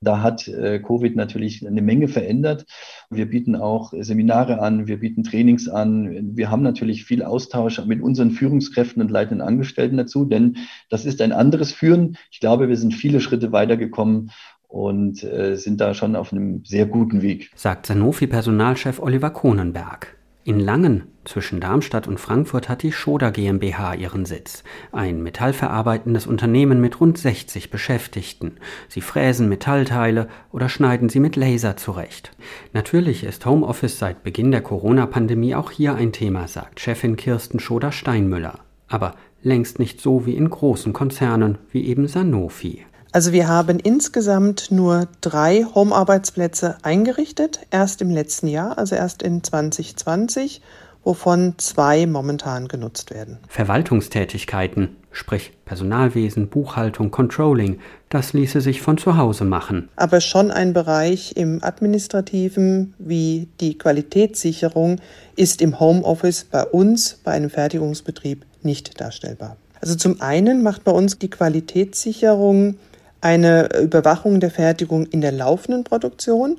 Da 0.00 0.22
hat 0.22 0.46
äh, 0.48 0.78
Covid 0.78 1.16
natürlich 1.16 1.66
eine 1.66 1.82
Menge 1.82 2.08
verändert. 2.08 2.66
Wir 3.10 3.26
bieten 3.26 3.56
auch 3.56 3.92
Seminare 3.98 4.60
an, 4.60 4.86
wir 4.86 5.00
bieten 5.00 5.24
Trainings 5.24 5.68
an. 5.68 6.36
Wir 6.36 6.50
haben 6.50 6.62
natürlich 6.62 7.04
viel 7.04 7.22
Austausch 7.22 7.84
mit 7.84 8.00
unseren 8.00 8.30
Führungskräften 8.30 9.02
und 9.02 9.10
leitenden 9.10 9.46
Angestellten 9.46 9.96
dazu, 9.96 10.24
denn 10.24 10.56
das 10.88 11.04
ist 11.04 11.20
ein 11.20 11.32
anderes 11.32 11.72
Führen. 11.72 12.16
Ich 12.30 12.40
glaube, 12.40 12.68
wir 12.68 12.76
sind 12.76 12.94
viele 12.94 13.20
Schritte 13.20 13.52
weitergekommen 13.52 14.30
und 14.68 15.24
äh, 15.24 15.56
sind 15.56 15.80
da 15.80 15.94
schon 15.94 16.14
auf 16.14 16.32
einem 16.32 16.64
sehr 16.64 16.86
guten 16.86 17.22
Weg. 17.22 17.50
Sagt 17.56 17.86
Sanofi-Personalchef 17.86 19.00
Oliver 19.00 19.30
Kohnenberg. 19.30 20.17
In 20.48 20.60
Langen 20.60 21.02
zwischen 21.26 21.60
Darmstadt 21.60 22.08
und 22.08 22.18
Frankfurt 22.18 22.70
hat 22.70 22.82
die 22.82 22.90
Schoda 22.90 23.28
GmbH 23.28 23.92
ihren 23.92 24.24
Sitz, 24.24 24.64
ein 24.92 25.22
metallverarbeitendes 25.22 26.26
Unternehmen 26.26 26.80
mit 26.80 27.02
rund 27.02 27.18
60 27.18 27.68
Beschäftigten. 27.68 28.52
Sie 28.88 29.02
fräsen 29.02 29.50
Metallteile 29.50 30.26
oder 30.50 30.70
schneiden 30.70 31.10
sie 31.10 31.20
mit 31.20 31.36
Laser 31.36 31.76
zurecht. 31.76 32.30
Natürlich 32.72 33.24
ist 33.24 33.44
Homeoffice 33.44 33.98
seit 33.98 34.22
Beginn 34.22 34.50
der 34.50 34.62
Corona-Pandemie 34.62 35.54
auch 35.54 35.70
hier 35.70 35.96
ein 35.96 36.12
Thema, 36.12 36.48
sagt 36.48 36.80
Chefin 36.80 37.16
Kirsten 37.16 37.60
Schoda-Steinmüller. 37.60 38.60
Aber 38.88 39.16
längst 39.42 39.78
nicht 39.78 40.00
so 40.00 40.24
wie 40.24 40.34
in 40.34 40.48
großen 40.48 40.94
Konzernen 40.94 41.58
wie 41.70 41.84
eben 41.84 42.08
Sanofi. 42.08 42.86
Also 43.10 43.32
wir 43.32 43.48
haben 43.48 43.80
insgesamt 43.80 44.70
nur 44.70 45.08
drei 45.22 45.64
Home-Arbeitsplätze 45.74 46.76
eingerichtet, 46.82 47.60
erst 47.70 48.02
im 48.02 48.10
letzten 48.10 48.48
Jahr, 48.48 48.76
also 48.76 48.94
erst 48.94 49.22
in 49.22 49.42
2020, 49.42 50.60
wovon 51.04 51.54
zwei 51.56 52.06
momentan 52.06 52.68
genutzt 52.68 53.10
werden. 53.10 53.38
Verwaltungstätigkeiten, 53.48 54.96
sprich 55.10 55.52
Personalwesen, 55.64 56.48
Buchhaltung, 56.48 57.10
Controlling, 57.10 57.78
das 58.10 58.34
ließe 58.34 58.60
sich 58.60 58.82
von 58.82 58.98
zu 58.98 59.16
Hause 59.16 59.46
machen. 59.46 59.88
Aber 59.96 60.20
schon 60.20 60.50
ein 60.50 60.74
Bereich 60.74 61.32
im 61.34 61.64
administrativen 61.64 62.92
wie 62.98 63.48
die 63.60 63.78
Qualitätssicherung 63.78 65.00
ist 65.34 65.62
im 65.62 65.80
Homeoffice 65.80 66.44
bei 66.44 66.64
uns, 66.64 67.20
bei 67.24 67.32
einem 67.32 67.48
Fertigungsbetrieb, 67.48 68.44
nicht 68.62 69.00
darstellbar. 69.00 69.56
Also 69.80 69.94
zum 69.94 70.20
einen 70.20 70.62
macht 70.62 70.84
bei 70.84 70.92
uns 70.92 71.18
die 71.18 71.30
Qualitätssicherung 71.30 72.74
eine 73.20 73.68
Überwachung 73.80 74.40
der 74.40 74.50
Fertigung 74.50 75.06
in 75.06 75.20
der 75.20 75.32
laufenden 75.32 75.84
Produktion. 75.84 76.58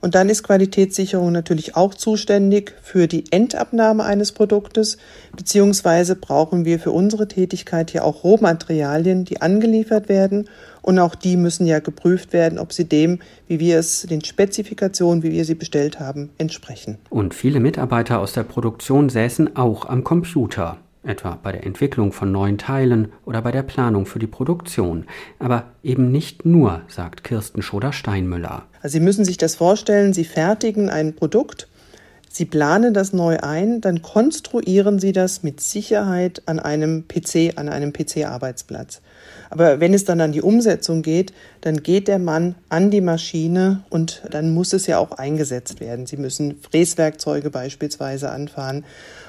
Und 0.00 0.14
dann 0.14 0.30
ist 0.30 0.44
Qualitätssicherung 0.44 1.30
natürlich 1.30 1.76
auch 1.76 1.92
zuständig 1.92 2.72
für 2.82 3.06
die 3.06 3.24
Endabnahme 3.30 4.02
eines 4.02 4.32
Produktes, 4.32 4.96
beziehungsweise 5.36 6.16
brauchen 6.16 6.64
wir 6.64 6.78
für 6.78 6.90
unsere 6.90 7.28
Tätigkeit 7.28 7.92
ja 7.92 8.02
auch 8.02 8.24
Rohmaterialien, 8.24 9.26
die 9.26 9.42
angeliefert 9.42 10.08
werden. 10.08 10.48
Und 10.80 10.98
auch 10.98 11.14
die 11.14 11.36
müssen 11.36 11.66
ja 11.66 11.80
geprüft 11.80 12.32
werden, 12.32 12.58
ob 12.58 12.72
sie 12.72 12.86
dem, 12.86 13.18
wie 13.46 13.60
wir 13.60 13.78
es, 13.78 14.02
den 14.02 14.24
Spezifikationen, 14.24 15.22
wie 15.22 15.32
wir 15.32 15.44
sie 15.44 15.54
bestellt 15.54 16.00
haben, 16.00 16.30
entsprechen. 16.38 16.96
Und 17.10 17.34
viele 17.34 17.60
Mitarbeiter 17.60 18.20
aus 18.20 18.32
der 18.32 18.44
Produktion 18.44 19.10
säßen 19.10 19.56
auch 19.56 19.84
am 19.84 20.02
Computer 20.02 20.78
etwa 21.02 21.38
bei 21.42 21.52
der 21.52 21.64
Entwicklung 21.64 22.12
von 22.12 22.30
neuen 22.30 22.58
Teilen 22.58 23.12
oder 23.24 23.42
bei 23.42 23.52
der 23.52 23.62
Planung 23.62 24.06
für 24.06 24.18
die 24.18 24.26
Produktion. 24.26 25.06
Aber 25.38 25.64
eben 25.82 26.10
nicht 26.10 26.44
nur, 26.44 26.82
sagt 26.88 27.24
Kirsten 27.24 27.62
Schoder-Steinmüller. 27.62 28.64
Also 28.82 28.92
Sie 28.92 29.04
müssen 29.04 29.24
sich 29.24 29.36
das 29.36 29.54
vorstellen, 29.54 30.12
Sie 30.12 30.24
fertigen 30.24 30.90
ein 30.90 31.14
Produkt, 31.14 31.68
Sie 32.32 32.44
planen 32.44 32.94
das 32.94 33.12
neu 33.12 33.38
ein, 33.38 33.80
dann 33.80 34.02
konstruieren 34.02 35.00
Sie 35.00 35.10
das 35.10 35.42
mit 35.42 35.60
Sicherheit 35.60 36.42
an 36.46 36.60
einem 36.60 37.08
PC, 37.08 37.54
an 37.56 37.68
einem 37.68 37.92
PC-Arbeitsplatz. 37.92 39.02
Aber 39.50 39.80
wenn 39.80 39.92
es 39.92 40.04
dann 40.04 40.20
an 40.20 40.30
die 40.30 40.40
Umsetzung 40.40 41.02
geht, 41.02 41.32
dann 41.60 41.82
geht 41.82 42.06
der 42.06 42.20
Mann 42.20 42.54
an 42.68 42.92
die 42.92 43.00
Maschine 43.00 43.82
und 43.90 44.22
dann 44.30 44.54
muss 44.54 44.72
es 44.72 44.86
ja 44.86 44.98
auch 44.98 45.10
eingesetzt 45.10 45.80
werden. 45.80 46.06
Sie 46.06 46.18
müssen 46.18 46.54
Fräswerkzeuge 46.60 47.50
beispielsweise 47.50 48.30
anfahren. 48.30 48.84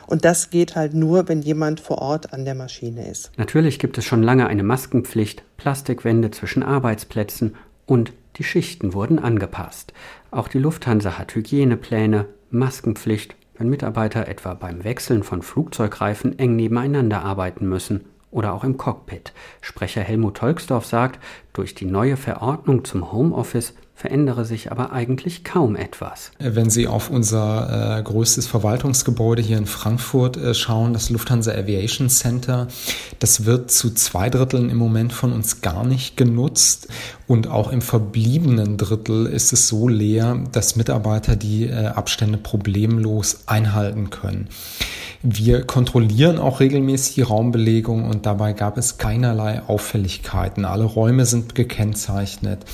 Und 0.05 0.23
das 0.23 0.51
geht 0.51 0.75
halt 0.75 0.93
nur, 0.93 1.27
wenn 1.27 1.41
jemand 1.41 1.79
vor 1.79 1.97
Ort 2.03 2.33
an 2.33 2.45
der 2.45 2.53
Maschine 2.53 3.09
ist. 3.09 3.31
Natürlich 3.35 3.79
gibt 3.79 3.97
es 3.97 4.05
schon 4.05 4.21
lange 4.21 4.45
eine 4.45 4.61
Maskenpflicht, 4.61 5.41
Plastikwände 5.57 6.29
zwischen 6.29 6.61
Arbeitsplätzen 6.61 7.55
und 7.87 8.13
die 8.35 8.43
Schichten 8.43 8.93
wurden 8.93 9.17
angepasst. 9.17 9.91
Auch 10.29 10.47
die 10.47 10.59
Lufthansa 10.59 11.17
hat 11.17 11.33
Hygienepläne, 11.33 12.27
Maskenpflicht, 12.51 13.35
wenn 13.57 13.69
Mitarbeiter 13.69 14.27
etwa 14.27 14.53
beim 14.53 14.83
Wechseln 14.83 15.23
von 15.23 15.41
Flugzeugreifen 15.41 16.37
eng 16.37 16.55
nebeneinander 16.55 17.23
arbeiten 17.23 17.67
müssen 17.67 18.05
oder 18.31 18.53
auch 18.53 18.63
im 18.63 18.77
Cockpit. 18.77 19.33
Sprecher 19.61 20.01
Helmut 20.01 20.37
Tolksdorf 20.37 20.85
sagt, 20.85 21.19
durch 21.53 21.75
die 21.75 21.85
neue 21.85 22.17
Verordnung 22.17 22.85
zum 22.85 23.11
Homeoffice 23.11 23.75
verändere 24.01 24.45
sich 24.45 24.71
aber 24.71 24.91
eigentlich 24.91 25.43
kaum 25.43 25.75
etwas. 25.75 26.31
Wenn 26.39 26.71
Sie 26.71 26.87
auf 26.87 27.11
unser 27.11 27.99
äh, 27.99 28.01
größtes 28.01 28.47
Verwaltungsgebäude 28.47 29.43
hier 29.43 29.59
in 29.59 29.67
Frankfurt 29.67 30.37
äh, 30.37 30.55
schauen, 30.55 30.93
das 30.93 31.11
Lufthansa 31.11 31.51
Aviation 31.51 32.09
Center, 32.09 32.67
das 33.19 33.45
wird 33.45 33.69
zu 33.69 33.93
zwei 33.93 34.31
Dritteln 34.31 34.71
im 34.71 34.77
Moment 34.77 35.13
von 35.13 35.31
uns 35.31 35.61
gar 35.61 35.85
nicht 35.85 36.17
genutzt. 36.17 36.87
Und 37.27 37.47
auch 37.47 37.71
im 37.71 37.81
verbliebenen 37.81 38.77
Drittel 38.77 39.27
ist 39.27 39.53
es 39.53 39.67
so 39.67 39.87
leer, 39.87 40.43
dass 40.51 40.75
Mitarbeiter 40.75 41.35
die 41.35 41.67
äh, 41.67 41.85
Abstände 41.85 42.39
problemlos 42.39 43.43
einhalten 43.45 44.09
können. 44.09 44.49
Wir 45.23 45.63
kontrollieren 45.63 46.39
auch 46.39 46.59
regelmäßig 46.59 47.13
die 47.15 47.21
Raumbelegung 47.21 48.05
und 48.09 48.25
dabei 48.25 48.53
gab 48.53 48.77
es 48.77 48.97
keinerlei 48.97 49.61
Auffälligkeiten. 49.67 50.65
Alle 50.65 50.83
Räume 50.83 51.27
sind 51.27 51.53
gekennzeichnet, 51.53 52.65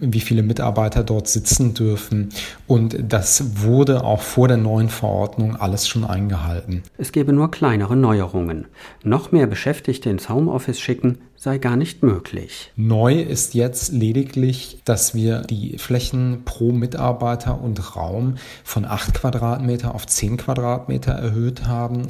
wie 0.00 0.18
viele 0.18 0.42
Mitarbeiter 0.42 1.04
dort 1.04 1.28
sitzen 1.28 1.74
dürfen 1.74 2.30
und 2.66 2.96
das 3.08 3.62
wurde 3.62 4.02
auch 4.02 4.20
vor 4.20 4.48
der 4.48 4.56
neuen 4.56 4.88
Verordnung 4.88 5.54
alles 5.54 5.86
schon 5.86 6.04
eingehalten. 6.04 6.82
Es 6.98 7.12
gebe 7.12 7.32
nur 7.32 7.52
kleinere 7.52 7.94
Neuerungen. 7.94 8.66
Noch 9.04 9.30
mehr 9.30 9.46
Beschäftigte 9.46 10.10
ins 10.10 10.28
Homeoffice 10.28 10.80
schicken 10.80 11.18
sei 11.36 11.58
gar 11.58 11.76
nicht 11.76 12.02
möglich. 12.02 12.72
Neu 12.76 13.20
ist 13.20 13.54
jetzt 13.54 13.92
lediglich, 13.92 14.80
dass 14.84 15.14
wir 15.14 15.42
die 15.42 15.78
Flächen 15.78 16.42
pro 16.44 16.72
Mitarbeiter 16.72 17.60
und 17.60 17.96
Raum 17.96 18.36
von 18.64 18.84
8 18.84 19.14
Quadratmeter 19.14 19.94
auf 19.94 20.06
10 20.06 20.38
Quadratmeter 20.38 21.12
erhöht 21.12 21.66
haben. 21.66 22.08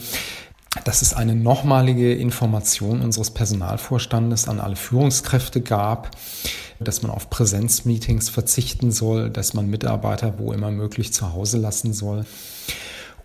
Dass 0.85 1.01
es 1.01 1.15
eine 1.15 1.35
nochmalige 1.35 2.15
Information 2.15 3.01
unseres 3.01 3.31
Personalvorstandes 3.31 4.47
an 4.47 4.61
alle 4.61 4.77
Führungskräfte 4.77 5.63
gab, 5.63 6.11
dass 6.79 7.03
man 7.03 7.11
auf 7.11 7.31
Präsenzmeetings 7.31 8.29
verzichten 8.29 8.93
soll, 8.93 9.31
dass 9.31 9.55
man 9.55 9.71
Mitarbeiter 9.71 10.39
wo 10.39 10.53
immer 10.53 10.71
möglich 10.71 11.15
zu 11.15 11.33
Hause 11.33 11.59
lassen 11.59 11.95
soll. 11.95 12.27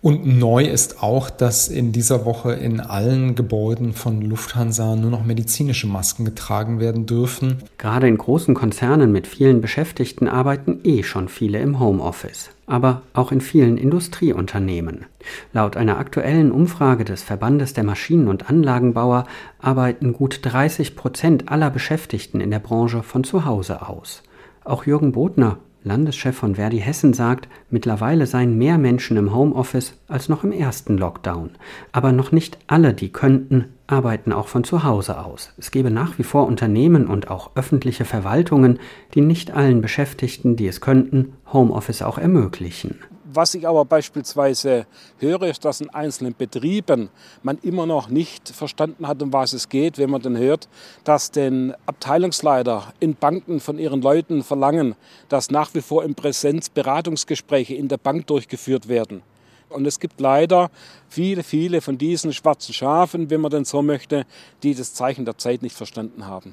Und 0.02 0.26
neu 0.26 0.64
ist 0.64 1.00
auch, 1.00 1.30
dass 1.30 1.68
in 1.68 1.92
dieser 1.92 2.24
Woche 2.24 2.54
in 2.54 2.80
allen 2.80 3.36
Gebäuden 3.36 3.92
von 3.92 4.20
Lufthansa 4.20 4.96
nur 4.96 5.12
noch 5.12 5.24
medizinische 5.24 5.86
Masken 5.86 6.24
getragen 6.24 6.80
werden 6.80 7.06
dürfen. 7.06 7.58
Gerade 7.78 8.08
in 8.08 8.18
großen 8.18 8.52
Konzernen 8.52 9.12
mit 9.12 9.28
vielen 9.28 9.60
Beschäftigten 9.60 10.26
arbeiten 10.26 10.80
eh 10.82 11.04
schon 11.04 11.28
viele 11.28 11.60
im 11.60 11.78
Homeoffice, 11.78 12.50
aber 12.66 13.02
auch 13.12 13.30
in 13.30 13.40
vielen 13.40 13.78
Industrieunternehmen. 13.78 15.06
Laut 15.52 15.76
einer 15.76 15.98
aktuellen 15.98 16.50
Umfrage 16.50 17.04
des 17.04 17.22
Verbandes 17.22 17.72
der 17.72 17.84
Maschinen- 17.84 18.26
und 18.26 18.50
Anlagenbauer 18.50 19.28
arbeiten 19.60 20.14
gut 20.14 20.40
30 20.42 20.96
Prozent 20.96 21.48
aller 21.48 21.70
Beschäftigten 21.70 22.40
in 22.40 22.50
der 22.50 22.58
Branche 22.58 23.04
von 23.04 23.22
zu 23.22 23.44
Hause 23.44 23.88
aus. 23.88 24.24
Auch 24.64 24.84
Jürgen 24.84 25.12
Bodner 25.12 25.58
Landeschef 25.84 26.36
von 26.36 26.54
Verdi 26.54 26.78
Hessen 26.78 27.12
sagt, 27.12 27.48
mittlerweile 27.70 28.26
seien 28.26 28.56
mehr 28.56 28.78
Menschen 28.78 29.16
im 29.16 29.34
Homeoffice 29.34 29.94
als 30.08 30.28
noch 30.28 30.44
im 30.44 30.52
ersten 30.52 30.96
Lockdown. 30.96 31.50
Aber 31.90 32.12
noch 32.12 32.30
nicht 32.30 32.58
alle, 32.68 32.94
die 32.94 33.10
könnten, 33.10 33.66
arbeiten 33.86 34.32
auch 34.32 34.48
von 34.48 34.64
zu 34.64 34.84
Hause 34.84 35.24
aus. 35.24 35.52
Es 35.58 35.70
gebe 35.70 35.90
nach 35.90 36.18
wie 36.18 36.22
vor 36.22 36.46
Unternehmen 36.46 37.06
und 37.06 37.30
auch 37.30 37.50
öffentliche 37.56 38.04
Verwaltungen, 38.04 38.78
die 39.14 39.20
nicht 39.20 39.50
allen 39.50 39.80
Beschäftigten, 39.80 40.56
die 40.56 40.68
es 40.68 40.80
könnten, 40.80 41.32
Homeoffice 41.52 42.02
auch 42.02 42.18
ermöglichen. 42.18 42.98
Was 43.34 43.54
ich 43.54 43.66
aber 43.66 43.86
beispielsweise 43.86 44.86
höre, 45.18 45.44
ist, 45.44 45.64
dass 45.64 45.80
in 45.80 45.88
einzelnen 45.88 46.34
Betrieben 46.36 47.08
man 47.42 47.56
immer 47.58 47.86
noch 47.86 48.08
nicht 48.08 48.50
verstanden 48.50 49.06
hat, 49.06 49.22
um 49.22 49.32
was 49.32 49.54
es 49.54 49.70
geht, 49.70 49.96
wenn 49.96 50.10
man 50.10 50.20
dann 50.20 50.36
hört, 50.36 50.68
dass 51.04 51.30
den 51.30 51.74
Abteilungsleiter 51.86 52.92
in 53.00 53.14
Banken 53.14 53.60
von 53.60 53.78
ihren 53.78 54.02
Leuten 54.02 54.42
verlangen, 54.42 54.96
dass 55.30 55.50
nach 55.50 55.72
wie 55.72 55.80
vor 55.80 56.04
in 56.04 56.14
Präsenz 56.14 56.68
Beratungsgespräche 56.68 57.74
in 57.74 57.88
der 57.88 57.96
Bank 57.96 58.26
durchgeführt 58.26 58.88
werden. 58.88 59.22
Und 59.70 59.86
es 59.86 59.98
gibt 59.98 60.20
leider 60.20 60.70
viele, 61.08 61.42
viele 61.42 61.80
von 61.80 61.96
diesen 61.96 62.34
schwarzen 62.34 62.74
Schafen, 62.74 63.30
wenn 63.30 63.40
man 63.40 63.50
denn 63.50 63.64
so 63.64 63.80
möchte, 63.80 64.26
die 64.62 64.74
das 64.74 64.92
Zeichen 64.92 65.24
der 65.24 65.38
Zeit 65.38 65.62
nicht 65.62 65.74
verstanden 65.74 66.26
haben. 66.26 66.52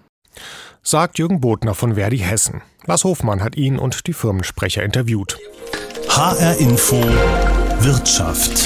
Sagt 0.81 1.19
Jürgen 1.19 1.41
Bodner 1.41 1.73
von 1.75 1.95
Verdi 1.95 2.19
Hessen. 2.19 2.61
Lars 2.85 3.03
Hofmann 3.03 3.43
hat 3.43 3.57
ihn 3.57 3.77
und 3.77 4.07
die 4.07 4.13
Firmensprecher 4.13 4.83
interviewt. 4.83 5.37
HR 6.09 6.57
Info 6.57 7.01
Wirtschaft. 7.79 8.57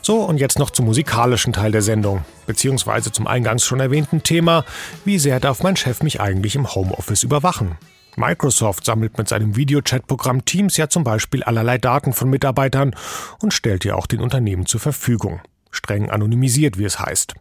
So, 0.00 0.22
und 0.22 0.38
jetzt 0.38 0.58
noch 0.58 0.70
zum 0.70 0.86
musikalischen 0.86 1.52
Teil 1.52 1.72
der 1.72 1.82
Sendung, 1.82 2.24
beziehungsweise 2.46 3.12
zum 3.12 3.26
eingangs 3.26 3.64
schon 3.64 3.80
erwähnten 3.80 4.22
Thema, 4.22 4.64
wie 5.04 5.18
sehr 5.18 5.40
darf 5.40 5.62
mein 5.62 5.76
Chef 5.76 6.02
mich 6.02 6.20
eigentlich 6.20 6.54
im 6.54 6.74
Homeoffice 6.74 7.22
überwachen? 7.22 7.76
Microsoft 8.16 8.84
sammelt 8.86 9.18
mit 9.18 9.28
seinem 9.28 9.56
Videochat-Programm 9.56 10.44
Teams 10.44 10.76
ja 10.76 10.88
zum 10.88 11.04
Beispiel 11.04 11.42
allerlei 11.42 11.76
Daten 11.76 12.12
von 12.12 12.30
Mitarbeitern 12.30 12.94
und 13.40 13.52
stellt 13.52 13.84
ja 13.84 13.96
auch 13.96 14.06
den 14.06 14.20
Unternehmen 14.20 14.64
zur 14.64 14.80
Verfügung. 14.80 15.42
Streng 15.74 16.10
anonymisiert, 16.10 16.78
wie 16.78 16.84
es 16.84 16.98
heißt. 16.98 17.34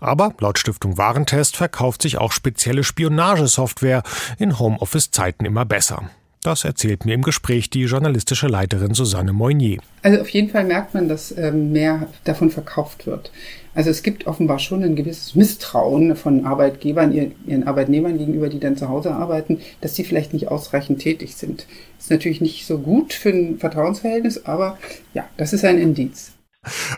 Aber 0.00 0.34
laut 0.40 0.58
Stiftung 0.58 0.98
Warentest 0.98 1.56
verkauft 1.56 2.02
sich 2.02 2.18
auch 2.18 2.32
spezielle 2.32 2.84
Spionagesoftware 2.84 4.02
in 4.38 4.58
Homeoffice-Zeiten 4.58 5.44
immer 5.44 5.64
besser. 5.64 6.10
Das 6.46 6.64
erzählt 6.64 7.04
mir 7.04 7.14
im 7.14 7.22
Gespräch 7.22 7.70
die 7.70 7.86
journalistische 7.86 8.46
Leiterin 8.46 8.94
Susanne 8.94 9.32
Moignier. 9.32 9.80
Also 10.02 10.20
auf 10.20 10.28
jeden 10.28 10.48
Fall 10.48 10.62
merkt 10.62 10.94
man, 10.94 11.08
dass 11.08 11.36
ähm, 11.36 11.72
mehr 11.72 12.06
davon 12.22 12.50
verkauft 12.50 13.04
wird. 13.04 13.32
Also 13.74 13.90
es 13.90 14.04
gibt 14.04 14.28
offenbar 14.28 14.60
schon 14.60 14.84
ein 14.84 14.94
gewisses 14.94 15.34
Misstrauen 15.34 16.14
von 16.14 16.46
Arbeitgebern 16.46 17.12
ihren 17.12 17.66
Arbeitnehmern 17.66 18.16
gegenüber, 18.16 18.48
die 18.48 18.60
dann 18.60 18.76
zu 18.76 18.88
Hause 18.88 19.12
arbeiten, 19.12 19.60
dass 19.80 19.94
die 19.94 20.04
vielleicht 20.04 20.32
nicht 20.32 20.46
ausreichend 20.46 21.00
tätig 21.00 21.34
sind. 21.34 21.66
Ist 21.98 22.12
natürlich 22.12 22.40
nicht 22.40 22.64
so 22.64 22.78
gut 22.78 23.12
für 23.12 23.30
ein 23.30 23.58
Vertrauensverhältnis, 23.58 24.46
aber 24.46 24.78
ja, 25.14 25.28
das 25.36 25.52
ist 25.52 25.64
ein 25.64 25.78
Indiz. 25.78 26.35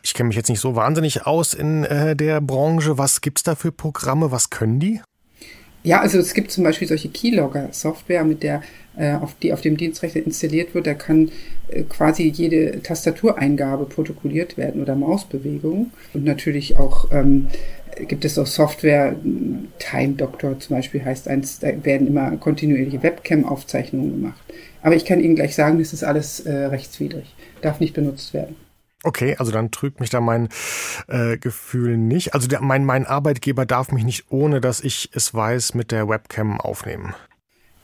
Ich 0.02 0.14
kenne 0.14 0.28
mich 0.28 0.36
jetzt 0.36 0.48
nicht 0.48 0.60
so 0.60 0.76
wahnsinnig 0.76 1.26
aus 1.26 1.54
in 1.54 1.84
äh, 1.84 2.16
der 2.16 2.40
Branche. 2.40 2.98
Was 2.98 3.20
gibt 3.20 3.38
es 3.38 3.42
da 3.44 3.54
für 3.54 3.72
Programme? 3.72 4.30
Was 4.30 4.50
können 4.50 4.80
die? 4.80 5.00
Ja, 5.84 6.00
also 6.00 6.18
es 6.18 6.34
gibt 6.34 6.50
zum 6.50 6.64
Beispiel 6.64 6.88
solche 6.88 7.08
Keylogger-Software, 7.08 8.24
mit 8.24 8.42
der 8.42 8.62
äh, 8.96 9.14
auf 9.14 9.34
die 9.40 9.52
auf 9.52 9.60
dem 9.60 9.76
Dienstrechner 9.76 10.26
installiert 10.26 10.74
wird. 10.74 10.86
Da 10.86 10.94
kann 10.94 11.30
äh, 11.68 11.82
quasi 11.84 12.24
jede 12.24 12.82
Tastatureingabe 12.82 13.84
protokolliert 13.84 14.56
werden 14.56 14.82
oder 14.82 14.96
Mausbewegung. 14.96 15.92
Und 16.14 16.24
natürlich 16.24 16.78
auch 16.78 17.10
ähm, 17.12 17.46
gibt 18.06 18.24
es 18.24 18.38
auch 18.38 18.46
Software, 18.46 19.14
Time 19.78 20.14
Doctor 20.14 20.58
zum 20.58 20.76
Beispiel 20.76 21.04
heißt 21.04 21.28
eins, 21.28 21.60
da 21.60 21.68
werden 21.84 22.06
immer 22.06 22.36
kontinuierliche 22.36 23.02
Webcam-Aufzeichnungen 23.02 24.10
gemacht. 24.10 24.40
Aber 24.82 24.94
ich 24.94 25.04
kann 25.04 25.20
Ihnen 25.20 25.36
gleich 25.36 25.54
sagen, 25.54 25.78
das 25.78 25.92
ist 25.92 26.04
alles 26.04 26.40
äh, 26.40 26.52
rechtswidrig, 26.52 27.34
darf 27.62 27.80
nicht 27.80 27.94
benutzt 27.94 28.34
werden. 28.34 28.56
Okay, 29.08 29.36
also 29.38 29.50
dann 29.50 29.70
trügt 29.70 30.00
mich 30.00 30.10
da 30.10 30.20
mein 30.20 30.50
äh, 31.06 31.38
Gefühl 31.38 31.96
nicht. 31.96 32.34
Also 32.34 32.46
der, 32.46 32.60
mein, 32.60 32.84
mein 32.84 33.06
Arbeitgeber 33.06 33.64
darf 33.64 33.90
mich 33.90 34.04
nicht, 34.04 34.26
ohne 34.28 34.60
dass 34.60 34.82
ich 34.82 35.08
es 35.14 35.32
weiß, 35.32 35.72
mit 35.72 35.92
der 35.92 36.10
Webcam 36.10 36.60
aufnehmen. 36.60 37.14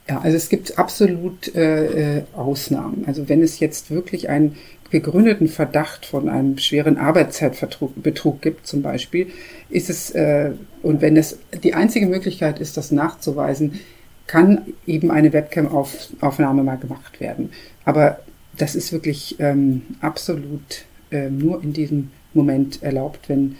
Ja, 0.07 0.19
also 0.19 0.37
es 0.37 0.49
gibt 0.49 0.77
absolut 0.77 1.55
äh, 1.55 2.19
äh 2.19 2.23
Ausnahmen. 2.35 3.05
Also 3.07 3.27
wenn 3.27 3.41
es 3.41 3.59
jetzt 3.59 3.89
wirklich 3.89 4.29
einen 4.29 4.55
gegründeten 4.91 5.47
Verdacht 5.47 6.05
von 6.05 6.29
einem 6.29 6.59
schweren 6.59 6.99
Arbeitszeitbetrug 6.99 8.39
gibt, 8.43 8.67
zum 8.67 8.83
Beispiel, 8.83 9.31
ist 9.71 9.89
es, 9.89 10.11
äh, 10.11 10.51
und 10.83 11.01
wenn 11.01 11.17
es 11.17 11.39
die 11.63 11.73
einzige 11.73 12.05
Möglichkeit 12.05 12.59
ist, 12.59 12.77
das 12.77 12.91
nachzuweisen, 12.91 13.79
kann 14.27 14.61
eben 14.85 15.09
eine 15.09 15.33
Webcam-Aufnahme 15.33 16.61
mal 16.61 16.77
gemacht 16.77 17.19
werden. 17.19 17.49
Aber 17.83 18.19
das 18.55 18.75
ist 18.75 18.93
wirklich 18.93 19.37
ähm, 19.39 19.81
absolut 20.01 20.85
äh, 21.11 21.29
nur 21.29 21.63
in 21.63 21.73
diesem 21.73 22.11
Moment 22.33 22.83
erlaubt, 22.83 23.29
wenn, 23.29 23.55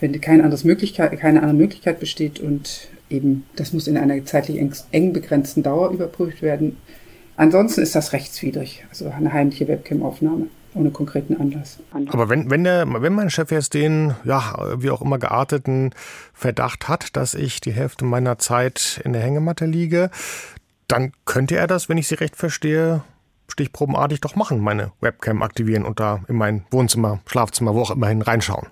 wenn 0.00 0.20
keine, 0.20 0.44
anderes 0.44 0.64
Möglichkeit, 0.64 1.18
keine 1.18 1.40
andere 1.40 1.56
Möglichkeit 1.56 2.00
besteht 2.00 2.40
und 2.40 2.88
eben 3.10 3.44
das 3.56 3.72
muss 3.72 3.86
in 3.88 3.96
einer 3.96 4.24
zeitlich 4.24 4.58
eng, 4.58 4.72
eng 4.92 5.12
begrenzten 5.12 5.62
Dauer 5.62 5.90
überprüft 5.90 6.42
werden. 6.42 6.76
Ansonsten 7.36 7.82
ist 7.82 7.94
das 7.94 8.12
rechtswidrig, 8.12 8.84
also 8.90 9.08
eine 9.10 9.32
heimliche 9.32 9.68
Webcam-Aufnahme 9.68 10.48
ohne 10.74 10.90
konkreten 10.90 11.40
Anlass. 11.40 11.78
Aber 12.08 12.28
wenn, 12.28 12.50
wenn, 12.50 12.64
der, 12.64 12.86
wenn 12.86 13.12
mein 13.12 13.30
Chef 13.30 13.50
jetzt 13.50 13.74
den, 13.74 14.14
ja, 14.24 14.54
wie 14.76 14.90
auch 14.90 15.02
immer 15.02 15.18
gearteten 15.18 15.94
Verdacht 16.32 16.88
hat, 16.88 17.16
dass 17.16 17.34
ich 17.34 17.60
die 17.60 17.72
Hälfte 17.72 18.04
meiner 18.04 18.38
Zeit 18.38 19.00
in 19.04 19.12
der 19.12 19.22
Hängematte 19.22 19.66
liege, 19.66 20.10
dann 20.86 21.12
könnte 21.24 21.56
er 21.56 21.66
das, 21.66 21.88
wenn 21.88 21.98
ich 21.98 22.08
Sie 22.08 22.14
recht 22.14 22.36
verstehe, 22.36 23.02
stichprobenartig 23.50 24.20
doch 24.20 24.36
machen, 24.36 24.60
meine 24.60 24.92
Webcam 25.00 25.42
aktivieren 25.42 25.84
und 25.84 26.00
da 26.00 26.20
in 26.28 26.36
mein 26.36 26.64
Wohnzimmer, 26.70 27.20
Schlafzimmer, 27.26 27.74
wo 27.74 27.82
auch 27.82 27.90
immerhin 27.90 28.22
reinschauen. 28.22 28.68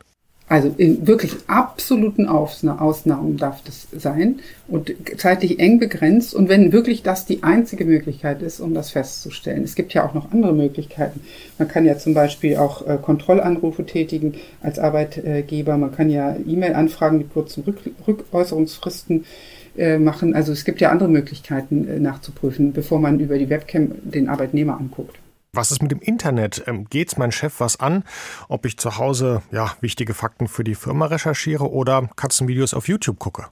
Also 0.48 0.72
in 0.76 1.08
wirklich 1.08 1.32
absoluten 1.48 2.28
Ausnahmen 2.28 3.36
darf 3.36 3.62
das 3.64 3.88
sein 3.92 4.38
und 4.68 4.94
zeitlich 5.16 5.58
eng 5.58 5.80
begrenzt 5.80 6.34
und 6.34 6.48
wenn 6.48 6.70
wirklich 6.70 7.02
das 7.02 7.26
die 7.26 7.42
einzige 7.42 7.84
Möglichkeit 7.84 8.42
ist, 8.42 8.60
um 8.60 8.72
das 8.72 8.90
festzustellen. 8.90 9.64
Es 9.64 9.74
gibt 9.74 9.92
ja 9.92 10.06
auch 10.06 10.14
noch 10.14 10.30
andere 10.30 10.52
Möglichkeiten. 10.52 11.20
Man 11.58 11.66
kann 11.66 11.84
ja 11.84 11.98
zum 11.98 12.14
Beispiel 12.14 12.58
auch 12.58 12.86
äh, 12.86 12.96
Kontrollanrufe 13.02 13.84
tätigen 13.86 14.34
als 14.62 14.78
Arbeitgeber. 14.78 15.76
Man 15.78 15.90
kann 15.90 16.10
ja 16.10 16.36
E-Mail-Anfragen 16.36 17.18
mit 17.18 17.32
kurzen 17.32 17.64
Rück 17.64 17.78
Rückäußerungsfristen 18.06 19.24
äh, 19.76 19.98
machen. 19.98 20.32
Also 20.34 20.52
es 20.52 20.64
gibt 20.64 20.80
ja 20.80 20.90
andere 20.90 21.08
Möglichkeiten 21.08 21.88
äh, 21.88 21.98
nachzuprüfen, 21.98 22.72
bevor 22.72 23.00
man 23.00 23.18
über 23.18 23.36
die 23.36 23.50
Webcam 23.50 23.90
den 24.04 24.28
Arbeitnehmer 24.28 24.78
anguckt. 24.78 25.18
Was 25.57 25.71
ist 25.71 25.81
mit 25.81 25.90
dem 25.90 26.01
Internet? 26.01 26.64
Ähm, 26.66 26.87
geht's 26.90 27.16
mein 27.16 27.33
Chef 27.33 27.61
was 27.61 27.81
an, 27.81 28.05
ob 28.49 28.66
ich 28.66 28.77
zu 28.77 28.99
Hause 28.99 29.40
ja, 29.51 29.73
wichtige 29.81 30.12
Fakten 30.12 30.49
für 30.49 30.64
die 30.64 30.75
Firma 30.75 31.07
recherchiere 31.07 31.73
oder 31.73 32.11
Katzenvideos 32.14 32.75
auf 32.75 32.88
YouTube 32.88 33.19
gucke? 33.19 33.47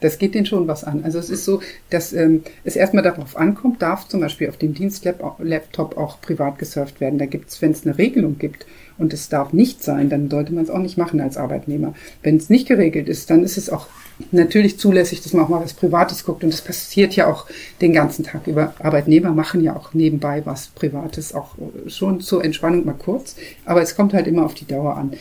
Das 0.00 0.18
geht 0.18 0.34
denen 0.34 0.46
schon 0.46 0.68
was 0.68 0.84
an. 0.84 1.04
Also 1.04 1.18
es 1.18 1.28
ist 1.28 1.44
so, 1.44 1.60
dass 1.90 2.14
ähm, 2.14 2.44
es 2.64 2.76
erstmal 2.76 3.02
darauf 3.02 3.36
ankommt, 3.36 3.82
darf 3.82 4.08
zum 4.08 4.20
Beispiel 4.20 4.48
auf 4.48 4.56
dem 4.56 4.72
Dienstlaptop 4.72 5.98
auch 5.98 6.20
privat 6.20 6.58
gesurft 6.58 7.00
werden. 7.00 7.18
Da 7.18 7.26
gibt 7.26 7.50
es, 7.50 7.60
wenn 7.60 7.72
es 7.72 7.84
eine 7.84 7.98
Regelung 7.98 8.38
gibt, 8.38 8.66
und 8.98 9.12
es 9.12 9.28
darf 9.28 9.52
nicht 9.52 9.82
sein, 9.82 10.10
dann 10.10 10.28
sollte 10.28 10.52
man 10.52 10.64
es 10.64 10.70
auch 10.70 10.80
nicht 10.80 10.98
machen 10.98 11.20
als 11.20 11.36
Arbeitnehmer. 11.36 11.94
Wenn 12.22 12.36
es 12.36 12.50
nicht 12.50 12.66
geregelt 12.66 13.08
ist, 13.08 13.30
dann 13.30 13.44
ist 13.44 13.56
es 13.56 13.70
auch 13.70 13.86
natürlich 14.32 14.78
zulässig, 14.78 15.22
dass 15.22 15.32
man 15.32 15.44
auch 15.44 15.48
mal 15.48 15.62
was 15.62 15.74
Privates 15.74 16.24
guckt. 16.24 16.44
Und 16.44 16.52
das 16.52 16.60
passiert 16.60 17.14
ja 17.16 17.26
auch 17.30 17.46
den 17.80 17.92
ganzen 17.92 18.24
Tag 18.24 18.46
über. 18.46 18.74
Arbeitnehmer 18.78 19.30
machen 19.30 19.62
ja 19.62 19.76
auch 19.76 19.94
nebenbei 19.94 20.42
was 20.44 20.68
Privates, 20.68 21.34
auch 21.34 21.54
schon 21.86 22.20
zur 22.20 22.44
Entspannung 22.44 22.84
mal 22.84 22.94
kurz. 22.94 23.36
Aber 23.64 23.82
es 23.82 23.96
kommt 23.96 24.14
halt 24.14 24.26
immer 24.26 24.44
auf 24.44 24.54
die 24.54 24.66
Dauer 24.66 24.96
an. 24.96 25.12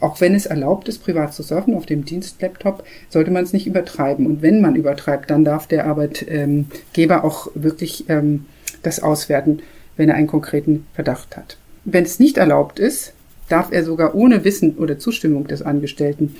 Auch 0.00 0.20
wenn 0.20 0.34
es 0.34 0.46
erlaubt 0.46 0.88
ist, 0.88 0.98
privat 0.98 1.32
zu 1.32 1.44
surfen 1.44 1.74
auf 1.74 1.86
dem 1.86 2.04
Dienstlaptop, 2.04 2.82
sollte 3.08 3.30
man 3.30 3.44
es 3.44 3.52
nicht 3.52 3.68
übertreiben. 3.68 4.26
Und 4.26 4.42
wenn 4.42 4.60
man 4.60 4.74
übertreibt, 4.74 5.30
dann 5.30 5.44
darf 5.44 5.68
der 5.68 5.86
Arbeitgeber 5.86 7.22
auch 7.22 7.48
wirklich 7.54 8.06
ähm, 8.08 8.46
das 8.82 9.00
auswerten, 9.00 9.60
wenn 9.96 10.08
er 10.08 10.16
einen 10.16 10.26
konkreten 10.26 10.86
Verdacht 10.94 11.36
hat. 11.36 11.56
Wenn 11.84 12.04
es 12.04 12.18
nicht 12.18 12.36
erlaubt 12.36 12.80
ist, 12.80 13.12
darf 13.48 13.70
er 13.70 13.84
sogar 13.84 14.14
ohne 14.14 14.44
Wissen 14.44 14.76
oder 14.76 14.98
Zustimmung 14.98 15.46
des 15.46 15.62
Angestellten 15.62 16.36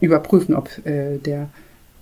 überprüfen, 0.00 0.54
ob 0.54 0.68
äh, 0.86 1.18
der 1.18 1.48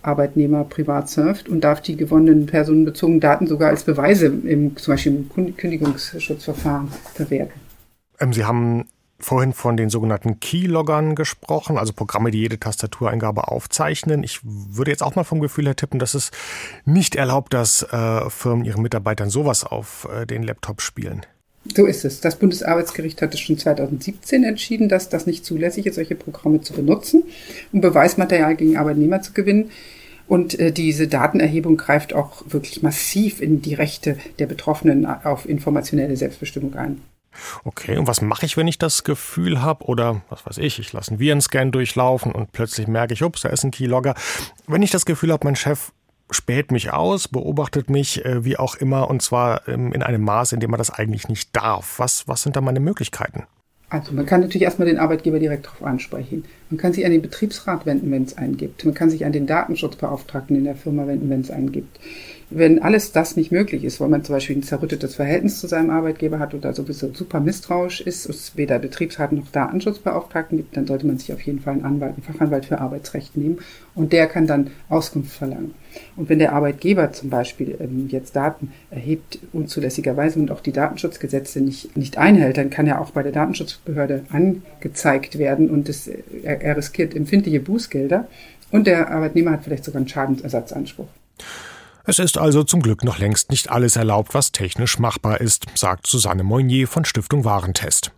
Arbeitnehmer 0.02 0.64
privat 0.64 1.08
surft 1.08 1.48
und 1.48 1.62
darf 1.62 1.80
die 1.80 1.96
gewonnenen 1.96 2.46
personenbezogenen 2.46 3.20
Daten 3.20 3.46
sogar 3.46 3.70
als 3.70 3.84
Beweise 3.84 4.26
im, 4.26 4.76
zum 4.76 4.94
Beispiel 4.94 5.26
im 5.32 5.56
Kündigungsschutzverfahren 5.56 6.88
verwerten. 7.14 7.60
Ähm, 8.18 8.32
Sie 8.32 8.44
haben 8.44 8.86
vorhin 9.20 9.52
von 9.52 9.76
den 9.76 9.88
sogenannten 9.88 10.40
Keyloggern 10.40 11.14
gesprochen, 11.14 11.78
also 11.78 11.92
Programme, 11.92 12.30
die 12.30 12.40
jede 12.40 12.58
Tastatureingabe 12.58 13.48
aufzeichnen. 13.48 14.24
Ich 14.24 14.40
würde 14.42 14.90
jetzt 14.90 15.02
auch 15.02 15.14
mal 15.14 15.24
vom 15.24 15.40
Gefühl 15.40 15.66
her 15.66 15.76
tippen, 15.76 16.00
dass 16.00 16.14
es 16.14 16.32
nicht 16.84 17.14
erlaubt, 17.14 17.54
dass 17.54 17.82
äh, 17.84 18.30
Firmen 18.30 18.64
ihren 18.64 18.82
Mitarbeitern 18.82 19.30
sowas 19.30 19.64
auf 19.64 20.08
äh, 20.12 20.26
den 20.26 20.42
Laptop 20.42 20.80
spielen. 20.80 21.22
So 21.64 21.86
ist 21.86 22.04
es. 22.04 22.20
Das 22.20 22.36
Bundesarbeitsgericht 22.36 23.22
hat 23.22 23.34
es 23.34 23.40
schon 23.40 23.56
2017 23.56 24.42
entschieden, 24.44 24.88
dass 24.88 25.08
das 25.08 25.26
nicht 25.26 25.44
zulässig 25.44 25.86
ist, 25.86 25.94
solche 25.94 26.16
Programme 26.16 26.60
zu 26.60 26.72
benutzen, 26.72 27.22
um 27.72 27.80
Beweismaterial 27.80 28.56
gegen 28.56 28.76
Arbeitnehmer 28.76 29.22
zu 29.22 29.32
gewinnen. 29.32 29.70
Und 30.26 30.58
äh, 30.58 30.72
diese 30.72 31.08
Datenerhebung 31.08 31.76
greift 31.76 32.14
auch 32.14 32.42
wirklich 32.48 32.82
massiv 32.82 33.40
in 33.40 33.62
die 33.62 33.74
Rechte 33.74 34.16
der 34.38 34.46
Betroffenen 34.46 35.06
auf 35.06 35.48
informationelle 35.48 36.16
Selbstbestimmung 36.16 36.74
ein. 36.74 37.00
Okay, 37.64 37.96
und 37.96 38.06
was 38.06 38.20
mache 38.20 38.44
ich, 38.44 38.56
wenn 38.56 38.68
ich 38.68 38.78
das 38.78 39.04
Gefühl 39.04 39.62
habe 39.62 39.84
oder 39.84 40.22
was 40.28 40.44
weiß 40.44 40.58
ich, 40.58 40.78
ich 40.78 40.92
lasse 40.92 41.12
einen 41.12 41.20
Virenscan 41.20 41.72
durchlaufen 41.72 42.32
und 42.32 42.52
plötzlich 42.52 42.88
merke 42.88 43.14
ich, 43.14 43.22
ups, 43.22 43.42
da 43.42 43.48
ist 43.48 43.64
ein 43.64 43.70
Keylogger. 43.70 44.14
Wenn 44.66 44.82
ich 44.82 44.90
das 44.90 45.06
Gefühl 45.06 45.32
habe, 45.32 45.46
mein 45.46 45.56
Chef 45.56 45.92
späht 46.32 46.72
mich 46.72 46.92
aus, 46.92 47.28
beobachtet 47.28 47.90
mich, 47.90 48.24
äh, 48.24 48.44
wie 48.44 48.56
auch 48.56 48.74
immer, 48.76 49.08
und 49.08 49.22
zwar 49.22 49.68
ähm, 49.68 49.92
in 49.92 50.02
einem 50.02 50.22
Maß, 50.22 50.52
in 50.52 50.60
dem 50.60 50.70
man 50.70 50.78
das 50.78 50.90
eigentlich 50.90 51.28
nicht 51.28 51.54
darf. 51.54 51.98
Was, 51.98 52.26
was 52.28 52.42
sind 52.42 52.56
da 52.56 52.60
meine 52.60 52.80
Möglichkeiten? 52.80 53.44
Also 53.92 54.12
man 54.14 54.24
kann 54.24 54.40
natürlich 54.40 54.62
erstmal 54.62 54.88
den 54.88 54.98
Arbeitgeber 54.98 55.38
direkt 55.38 55.66
darauf 55.66 55.84
ansprechen. 55.84 56.44
Man 56.70 56.78
kann 56.78 56.94
sich 56.94 57.04
an 57.04 57.12
den 57.12 57.20
Betriebsrat 57.20 57.84
wenden, 57.84 58.10
wenn 58.10 58.22
es 58.22 58.38
einen 58.38 58.56
gibt. 58.56 58.86
Man 58.86 58.94
kann 58.94 59.10
sich 59.10 59.26
an 59.26 59.32
den 59.32 59.46
Datenschutzbeauftragten 59.46 60.56
in 60.56 60.64
der 60.64 60.76
Firma 60.76 61.06
wenden, 61.06 61.28
wenn 61.28 61.42
es 61.42 61.50
einen 61.50 61.72
gibt. 61.72 62.00
Wenn 62.54 62.82
alles 62.82 63.12
das 63.12 63.36
nicht 63.36 63.50
möglich 63.50 63.82
ist, 63.84 64.00
weil 64.00 64.08
man 64.08 64.24
zum 64.24 64.34
Beispiel 64.34 64.56
ein 64.56 64.62
zerrüttetes 64.62 65.14
Verhältnis 65.14 65.60
zu 65.60 65.66
seinem 65.66 65.90
Arbeitgeber 65.90 66.38
hat 66.38 66.52
oder 66.52 66.74
sowieso 66.74 67.12
super 67.14 67.40
misstrauisch 67.40 68.02
ist, 68.02 68.28
es 68.28 68.56
weder 68.56 68.78
Betriebsrat 68.78 69.32
noch 69.32 69.50
Datenschutzbeauftragten 69.50 70.58
gibt, 70.58 70.76
dann 70.76 70.86
sollte 70.86 71.06
man 71.06 71.18
sich 71.18 71.32
auf 71.32 71.40
jeden 71.40 71.60
Fall 71.60 71.74
einen 71.74 71.84
Anwalt, 71.84 72.14
einen 72.14 72.22
Fachanwalt 72.22 72.66
für 72.66 72.78
Arbeitsrecht 72.78 73.36
nehmen 73.36 73.58
und 73.94 74.12
der 74.12 74.26
kann 74.26 74.46
dann 74.46 74.70
Auskunft 74.90 75.32
verlangen. 75.32 75.74
Und 76.16 76.28
wenn 76.28 76.38
der 76.38 76.52
Arbeitgeber 76.52 77.12
zum 77.12 77.30
Beispiel 77.30 77.76
ähm, 77.80 78.08
jetzt 78.08 78.36
Daten 78.36 78.72
erhebt 78.90 79.38
unzulässigerweise 79.52 80.38
und 80.38 80.50
auch 80.50 80.60
die 80.60 80.72
Datenschutzgesetze 80.72 81.60
nicht, 81.60 81.96
nicht 81.96 82.18
einhält, 82.18 82.58
dann 82.58 82.70
kann 82.70 82.86
er 82.86 83.00
auch 83.00 83.12
bei 83.12 83.22
der 83.22 83.32
Datenschutzbehörde 83.32 84.24
angezeigt 84.30 85.38
werden 85.38 85.70
und 85.70 85.88
es, 85.88 86.06
er, 86.06 86.60
er 86.60 86.76
riskiert 86.76 87.14
empfindliche 87.14 87.60
Bußgelder 87.60 88.28
und 88.70 88.86
der 88.86 89.10
Arbeitnehmer 89.10 89.52
hat 89.52 89.64
vielleicht 89.64 89.84
sogar 89.84 90.00
einen 90.00 90.08
Schadensersatzanspruch. 90.08 91.08
Es 92.04 92.18
ist 92.18 92.36
also 92.36 92.64
zum 92.64 92.82
Glück 92.82 93.04
noch 93.04 93.18
längst 93.18 93.50
nicht 93.50 93.70
alles 93.70 93.96
erlaubt, 93.96 94.34
was 94.34 94.50
technisch 94.50 94.98
machbar 94.98 95.40
ist, 95.40 95.66
sagt 95.74 96.06
Susanne 96.06 96.42
Moignier 96.42 96.88
von 96.88 97.04
Stiftung 97.04 97.44
Warentest. 97.44 98.10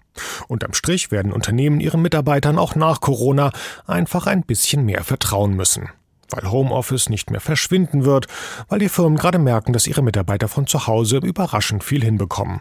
Unterm 0.49 0.73
Strich 0.73 1.11
werden 1.11 1.33
Unternehmen 1.33 1.81
ihren 1.81 2.01
Mitarbeitern 2.01 2.59
auch 2.59 2.77
nach 2.77 3.01
Corona 3.01 3.53
einfach 3.87 4.27
ein 4.27 4.43
bisschen 4.43 4.85
mehr 4.85 5.05
vertrauen 5.05 5.55
müssen. 5.55 5.91
Weil 6.31 6.51
Homeoffice 6.51 7.09
nicht 7.09 7.31
mehr 7.31 7.41
verschwinden 7.41 8.05
wird, 8.05 8.27
weil 8.69 8.79
die 8.79 8.89
Firmen 8.89 9.19
gerade 9.19 9.39
merken, 9.39 9.73
dass 9.73 9.87
ihre 9.87 10.03
Mitarbeiter 10.03 10.49
von 10.49 10.67
zu 10.67 10.87
Hause 10.87 11.19
überraschend 11.19 11.85
viel 11.85 12.03
hinbekommen. 12.03 12.61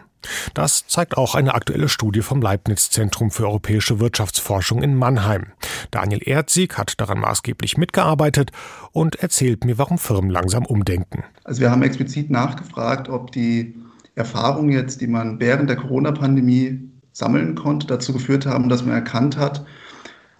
Das 0.54 0.88
zeigt 0.88 1.18
auch 1.18 1.36
eine 1.36 1.54
aktuelle 1.54 1.90
Studie 1.90 2.22
vom 2.22 2.42
Leibniz 2.42 2.90
Zentrum 2.90 3.32
für 3.32 3.44
europäische 3.44 4.00
Wirtschaftsforschung 4.00 4.82
in 4.82 4.96
Mannheim. 4.96 5.48
Daniel 5.92 6.22
Erzig 6.24 6.78
hat 6.78 7.00
daran 7.00 7.20
maßgeblich 7.20 7.78
mitgearbeitet 7.78 8.52
und 8.92 9.16
erzählt 9.18 9.66
mir, 9.66 9.78
warum 9.78 9.98
Firmen 9.98 10.30
langsam 10.30 10.66
umdenken. 10.66 11.24
Also 11.44 11.62
wir 11.62 11.72
haben 11.72 11.84
explizit 11.84 12.30
nachgefragt, 12.30 13.10
ob 13.10 13.32
die 13.32 13.76
Erfahrungen 14.16 14.72
jetzt, 14.72 15.02
die 15.02 15.08
man 15.08 15.40
während 15.40 15.70
der 15.70 15.78
Corona-Pandemie 15.78 16.80
sammeln 17.12 17.56
konnte, 17.56 17.88
dazu 17.88 18.14
geführt 18.14 18.46
haben, 18.46 18.70
dass 18.70 18.84
man 18.84 18.94
erkannt 18.94 19.38
hat, 19.38 19.66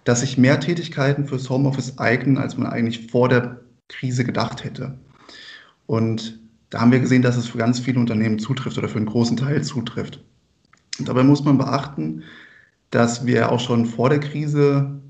dass 0.04 0.20
sich 0.20 0.38
mehr 0.38 0.60
Tätigkeiten 0.60 1.26
fürs 1.26 1.48
Homeoffice 1.50 1.98
eignen, 1.98 2.38
als 2.38 2.56
man 2.56 2.66
eigentlich 2.66 3.10
vor 3.10 3.28
der 3.28 3.60
Krise 3.88 4.24
gedacht 4.24 4.64
hätte. 4.64 4.98
Und 5.86 6.38
da 6.70 6.80
haben 6.80 6.92
wir 6.92 7.00
gesehen, 7.00 7.22
dass 7.22 7.36
es 7.36 7.48
für 7.48 7.58
ganz 7.58 7.80
viele 7.80 8.00
Unternehmen 8.00 8.38
zutrifft 8.38 8.78
oder 8.78 8.88
für 8.88 8.98
einen 8.98 9.06
großen 9.06 9.36
Teil 9.36 9.62
zutrifft. 9.62 10.22
Dabei 11.00 11.22
muss 11.22 11.44
man 11.44 11.58
beachten, 11.58 12.22
dass 12.90 13.26
wir 13.26 13.50
auch 13.50 13.60
schon 13.60 13.86
vor 13.86 14.10
der 14.10 14.20
Krise 14.20 15.00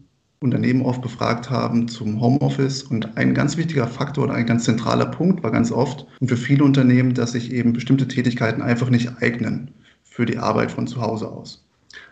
Unternehmen 0.45 0.83
oft 0.83 1.01
befragt 1.01 1.51
haben 1.51 1.89
zum 1.89 2.21
Homeoffice. 2.21 2.83
Und 2.83 3.17
ein 3.17 3.35
ganz 3.35 3.57
wichtiger 3.57 3.87
Faktor 3.87 4.25
oder 4.25 4.35
ein 4.35 4.47
ganz 4.47 4.65
zentraler 4.65 5.07
Punkt 5.07 5.43
war 5.43 5.51
ganz 5.51 5.73
oft 5.73 6.07
und 6.21 6.29
für 6.29 6.37
viele 6.37 6.65
Unternehmen, 6.65 7.15
dass 7.15 7.33
sich 7.33 7.51
eben 7.51 7.73
bestimmte 7.73 8.07
Tätigkeiten 8.07 8.63
einfach 8.63 8.91
nicht 8.91 9.11
eignen 9.23 9.71
für 10.05 10.27
die 10.27 10.39
Arbeit 10.39 10.71
von 10.71 10.87
zu 10.87 11.01
Hause 11.01 11.29
aus. 11.31 11.67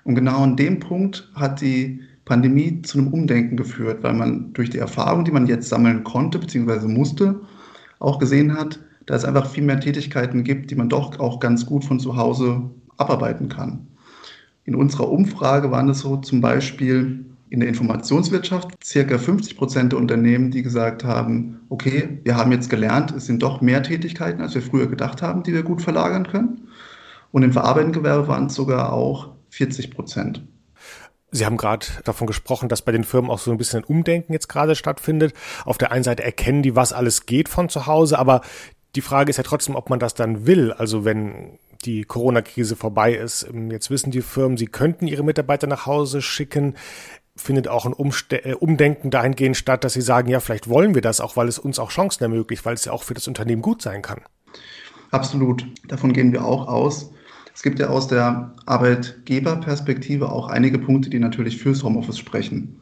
Und 0.04 0.14
genau 0.14 0.42
an 0.42 0.56
dem 0.56 0.80
Punkt 0.80 1.30
hat 1.34 1.60
die 1.60 2.00
Pandemie 2.24 2.82
zu 2.82 2.98
einem 2.98 3.08
Umdenken 3.08 3.56
geführt, 3.56 4.02
weil 4.02 4.14
man 4.14 4.52
durch 4.52 4.70
die 4.70 4.78
Erfahrung, 4.78 5.24
die 5.24 5.32
man 5.32 5.46
jetzt 5.46 5.68
sammeln 5.68 6.04
konnte 6.04 6.38
bzw. 6.38 6.86
musste, 6.86 7.40
auch 7.98 8.18
gesehen 8.18 8.56
hat, 8.56 8.78
dass 9.06 9.22
es 9.22 9.28
einfach 9.28 9.50
viel 9.50 9.64
mehr 9.64 9.80
Tätigkeiten 9.80 10.44
gibt, 10.44 10.70
die 10.70 10.76
man 10.76 10.88
doch 10.88 11.18
auch 11.18 11.40
ganz 11.40 11.66
gut 11.66 11.84
von 11.84 11.98
zu 11.98 12.16
Hause 12.16 12.62
abarbeiten 12.96 13.48
kann. 13.48 13.86
In 14.64 14.76
unserer 14.76 15.10
Umfrage 15.10 15.70
waren 15.70 15.88
es 15.88 16.00
so 16.00 16.16
zum 16.18 16.40
Beispiel 16.40 17.24
in 17.50 17.60
der 17.60 17.68
Informationswirtschaft 17.68 18.70
circa 18.82 19.18
50 19.18 19.56
Prozent 19.56 19.92
der 19.92 19.98
Unternehmen, 19.98 20.50
die 20.50 20.62
gesagt 20.62 21.04
haben, 21.04 21.60
okay, 21.68 22.20
wir 22.22 22.36
haben 22.36 22.52
jetzt 22.52 22.70
gelernt, 22.70 23.10
es 23.10 23.26
sind 23.26 23.42
doch 23.42 23.60
mehr 23.60 23.82
Tätigkeiten, 23.82 24.40
als 24.40 24.54
wir 24.54 24.62
früher 24.62 24.86
gedacht 24.86 25.20
haben, 25.20 25.42
die 25.42 25.52
wir 25.52 25.62
gut 25.62 25.82
verlagern 25.82 26.26
können. 26.26 26.68
Und 27.30 27.42
im 27.42 27.52
verarbeitenden 27.52 28.02
Gewerbe 28.02 28.28
waren 28.28 28.46
es 28.46 28.54
sogar 28.54 28.92
auch 28.92 29.32
40 29.50 29.90
Prozent. 29.90 30.42
Sie 31.34 31.46
haben 31.46 31.56
gerade 31.56 31.86
davon 32.04 32.26
gesprochen, 32.26 32.68
dass 32.68 32.82
bei 32.82 32.92
den 32.92 33.04
Firmen 33.04 33.30
auch 33.30 33.38
so 33.38 33.50
ein 33.50 33.56
bisschen 33.56 33.80
ein 33.80 33.84
Umdenken 33.84 34.34
jetzt 34.34 34.48
gerade 34.48 34.76
stattfindet. 34.76 35.32
Auf 35.64 35.78
der 35.78 35.90
einen 35.90 36.04
Seite 36.04 36.22
erkennen 36.22 36.62
die, 36.62 36.76
was 36.76 36.92
alles 36.92 37.24
geht 37.24 37.48
von 37.48 37.70
zu 37.70 37.86
Hause, 37.86 38.18
aber 38.18 38.42
die 38.94 39.00
Frage 39.00 39.30
ist 39.30 39.38
ja 39.38 39.42
trotzdem, 39.42 39.74
ob 39.74 39.88
man 39.88 39.98
das 39.98 40.12
dann 40.12 40.46
will. 40.46 40.72
Also 40.72 41.06
wenn 41.06 41.58
die 41.86 42.04
Corona-Krise 42.04 42.76
vorbei 42.76 43.14
ist, 43.14 43.48
jetzt 43.70 43.90
wissen 43.90 44.10
die 44.10 44.20
Firmen, 44.20 44.58
sie 44.58 44.66
könnten 44.66 45.06
ihre 45.06 45.24
Mitarbeiter 45.24 45.66
nach 45.66 45.86
Hause 45.86 46.20
schicken. 46.20 46.76
Findet 47.34 47.66
auch 47.66 47.86
ein 47.86 47.94
Umste 47.94 48.44
äh, 48.44 48.52
Umdenken 48.52 49.10
dahingehend 49.10 49.56
statt, 49.56 49.84
dass 49.84 49.94
sie 49.94 50.02
sagen, 50.02 50.28
ja, 50.28 50.38
vielleicht 50.38 50.68
wollen 50.68 50.94
wir 50.94 51.00
das 51.00 51.22
auch, 51.22 51.34
weil 51.34 51.48
es 51.48 51.58
uns 51.58 51.78
auch 51.78 51.90
Chancen 51.90 52.22
ermöglicht, 52.24 52.66
weil 52.66 52.74
es 52.74 52.84
ja 52.84 52.92
auch 52.92 53.04
für 53.04 53.14
das 53.14 53.26
Unternehmen 53.26 53.62
gut 53.62 53.80
sein 53.80 54.02
kann. 54.02 54.20
Absolut. 55.10 55.64
Davon 55.88 56.12
gehen 56.12 56.32
wir 56.32 56.44
auch 56.44 56.68
aus. 56.68 57.10
Es 57.54 57.62
gibt 57.62 57.78
ja 57.78 57.88
aus 57.88 58.08
der 58.08 58.52
Arbeitgeberperspektive 58.66 60.30
auch 60.30 60.48
einige 60.48 60.78
Punkte, 60.78 61.10
die 61.10 61.18
natürlich 61.18 61.58
fürs 61.58 61.82
Homeoffice 61.82 62.18
sprechen. 62.18 62.80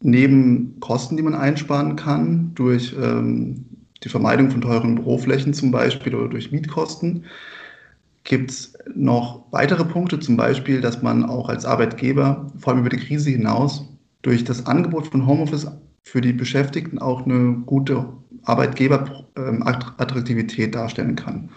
Neben 0.00 0.80
Kosten, 0.80 1.16
die 1.16 1.22
man 1.22 1.34
einsparen 1.34 1.96
kann, 1.96 2.52
durch 2.54 2.94
ähm, 3.00 3.64
die 4.02 4.08
Vermeidung 4.08 4.50
von 4.50 4.60
teuren 4.60 4.96
Büroflächen 4.96 5.54
zum 5.54 5.70
Beispiel 5.70 6.14
oder 6.14 6.28
durch 6.28 6.50
Mietkosten, 6.50 7.24
gibt 8.24 8.50
es 8.50 8.74
noch 8.94 9.44
weitere 9.50 9.84
Punkte, 9.84 10.20
zum 10.20 10.36
Beispiel, 10.36 10.80
dass 10.80 11.02
man 11.02 11.24
auch 11.24 11.48
als 11.48 11.64
Arbeitgeber, 11.64 12.46
vor 12.58 12.72
allem 12.72 12.80
über 12.80 12.90
die 12.90 12.98
Krise 12.98 13.30
hinaus, 13.30 13.88
durch 14.22 14.44
das 14.44 14.66
Angebot 14.66 15.08
von 15.08 15.26
Homeoffice 15.26 15.66
für 16.02 16.20
die 16.20 16.32
Beschäftigten 16.32 16.98
auch 16.98 17.24
eine 17.24 17.62
gute 17.66 18.06
Arbeitgeberattraktivität 18.44 20.66
ähm, 20.66 20.72
darstellen 20.72 21.16
kann. 21.16 21.50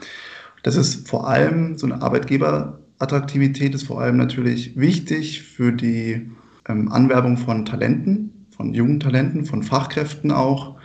Das 0.65 0.75
ist 0.75 1.07
vor 1.07 1.27
allem, 1.27 1.77
so 1.77 1.85
eine 1.85 2.01
Arbeitgeberattraktivität 2.01 3.75
ist 3.75 3.83
vor 3.83 4.01
allem 4.01 4.17
natürlich 4.17 4.75
wichtig 4.75 5.43
für 5.43 5.71
die 5.71 6.31
ähm, 6.67 6.91
Anwerbung 6.91 7.37
von 7.37 7.65
Talenten, 7.65 8.47
von 8.49 8.73
jungen 8.73 8.99
Talenten, 8.99 9.45
von 9.45 9.61
Fachkräften 9.61 10.31
auch, 10.31 10.75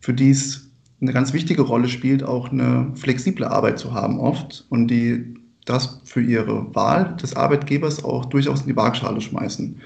für 0.00 0.12
die 0.12 0.28
es 0.28 0.68
eine 1.00 1.14
ganz 1.14 1.32
wichtige 1.32 1.62
Rolle 1.62 1.88
spielt, 1.88 2.22
auch 2.22 2.52
eine 2.52 2.92
flexible 2.94 3.46
Arbeit 3.46 3.78
zu 3.78 3.94
haben 3.94 4.20
oft 4.20 4.66
und 4.68 4.88
die 4.88 5.34
das 5.64 6.02
für 6.04 6.20
ihre 6.20 6.74
Wahl 6.74 7.16
des 7.16 7.34
Arbeitgebers 7.34 8.04
auch 8.04 8.26
durchaus 8.26 8.60
in 8.60 8.66
die 8.66 8.76
Waagschale 8.76 9.22
schmeißen. 9.22 9.80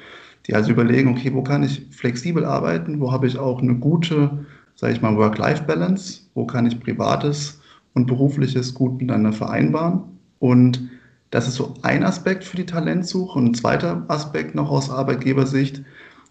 Die 0.48 0.54
also 0.56 0.72
überlegen, 0.72 1.10
okay, 1.10 1.32
wo 1.32 1.44
kann 1.44 1.62
ich 1.62 1.86
flexibel 1.92 2.44
arbeiten, 2.44 2.98
wo 2.98 3.12
habe 3.12 3.28
ich 3.28 3.38
auch 3.38 3.62
eine 3.62 3.76
gute, 3.76 4.44
sage 4.74 4.92
ich 4.92 5.02
mal, 5.02 5.16
Work-Life-Balance, 5.16 6.22
wo 6.34 6.46
kann 6.46 6.66
ich 6.66 6.80
privates 6.80 7.60
und 7.94 8.06
berufliches 8.06 8.74
gut 8.74 9.00
miteinander 9.00 9.32
vereinbaren. 9.32 10.02
Und 10.38 10.90
das 11.30 11.48
ist 11.48 11.54
so 11.54 11.74
ein 11.82 12.04
Aspekt 12.04 12.44
für 12.44 12.56
die 12.56 12.66
Talentsuche. 12.66 13.38
Und 13.38 13.46
ein 13.46 13.54
zweiter 13.54 14.04
Aspekt 14.08 14.54
noch 14.54 14.70
aus 14.70 14.90
Arbeitgebersicht 14.90 15.82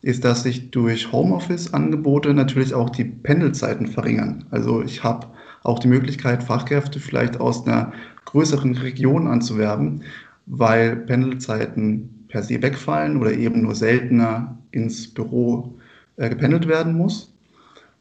ist, 0.02 0.26
dass 0.26 0.44
sich 0.44 0.72
durch 0.72 1.12
Homeoffice-Angebote 1.12 2.34
natürlich 2.34 2.74
auch 2.74 2.90
die 2.90 3.06
Pendelzeiten 3.06 3.88
verringern. 3.88 4.46
Also 4.52 4.84
ich 4.84 5.04
habe 5.04 5.28
auch 5.64 5.80
die 5.80 5.88
Möglichkeit, 5.88 6.44
Fachkräfte 6.44 7.00
vielleicht 7.00 7.40
aus 7.40 7.66
einer 7.66 7.94
größeren 8.26 8.76
Region 8.78 9.28
anzuwerben, 9.28 10.04
weil 10.46 10.98
Pendelzeiten 10.98 12.26
per 12.28 12.44
se 12.44 12.62
wegfallen 12.62 13.18
oder 13.18 13.32
eben 13.32 13.62
nur 13.62 13.76
seltener 13.76 14.58
ins 14.72 15.14
Büro 15.14 15.78
äh, 16.18 16.30
gependelt 16.30 16.68
werden 16.68 16.98
muss. 16.98 17.34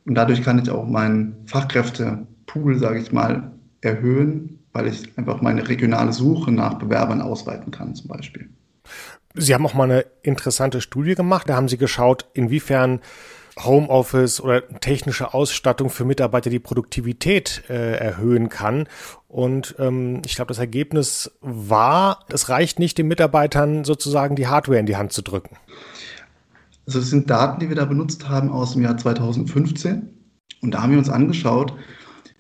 Und 0.05 0.17
dadurch 0.17 0.43
kann 0.43 0.59
ich 0.59 0.71
auch 0.71 0.87
meinen 0.89 1.37
Fachkräftepool, 1.47 2.79
sage 2.79 2.99
ich 2.99 3.13
mal, 3.13 3.52
erhöhen, 3.83 4.61
weil 4.73 4.87
ich 4.87 5.17
einfach 5.19 5.43
meine 5.43 5.69
regionale 5.69 6.13
Suche 6.13 6.51
nach 6.51 6.75
Bewerbern 6.75 7.21
ausweiten 7.21 7.71
kann 7.71 7.95
zum 7.95 8.09
Beispiel. 8.09 8.49
Sie 9.35 9.55
haben 9.55 9.67
auch 9.67 9.75
mal 9.75 9.85
eine 9.85 10.07
interessante 10.23 10.81
Studie 10.81 11.15
gemacht. 11.15 11.49
Da 11.49 11.57
haben 11.57 11.69
Sie 11.69 11.79
geschaut, 11.79 12.27
inwiefern 12.35 13.01
Homeoffice 13.59 14.41
oder 14.41 14.67
technische 14.81 15.35
Ausstattung 15.35 15.91
für 15.91 16.05
Mitarbeiter 16.05 16.49
die 16.49 16.59
Produktivität 16.59 17.65
äh, 17.69 17.97
erhöhen 17.97 18.49
kann. 18.49 18.89
Und 19.29 19.75
ähm, 19.79 20.23
ich 20.25 20.37
glaube, 20.37 20.49
das 20.49 20.59
Ergebnis 20.59 21.31
war, 21.41 22.25
es 22.33 22.49
reicht 22.49 22.79
nicht, 22.79 22.97
den 22.99 23.09
Mitarbeitern 23.09 23.85
sozusagen 23.85 24.37
die 24.37 24.47
Hardware 24.47 24.79
in 24.79 24.87
die 24.87 24.97
Hand 24.97 25.13
zu 25.13 25.23
drücken. 25.23 25.57
Also 26.87 26.99
das 26.99 27.11
sind 27.11 27.31
Daten, 27.31 27.61
die 27.61 27.69
wir 27.69 27.77
da 27.77 27.85
benutzt 27.85 28.29
haben 28.29 28.51
aus 28.51 28.73
dem 28.73 28.83
Jahr 28.83 28.97
2015. 28.97 30.09
Und 30.63 30.71
da 30.73 30.83
haben 30.83 30.93
wir 30.93 30.99
uns 30.99 31.11
angeschaut, 31.11 31.75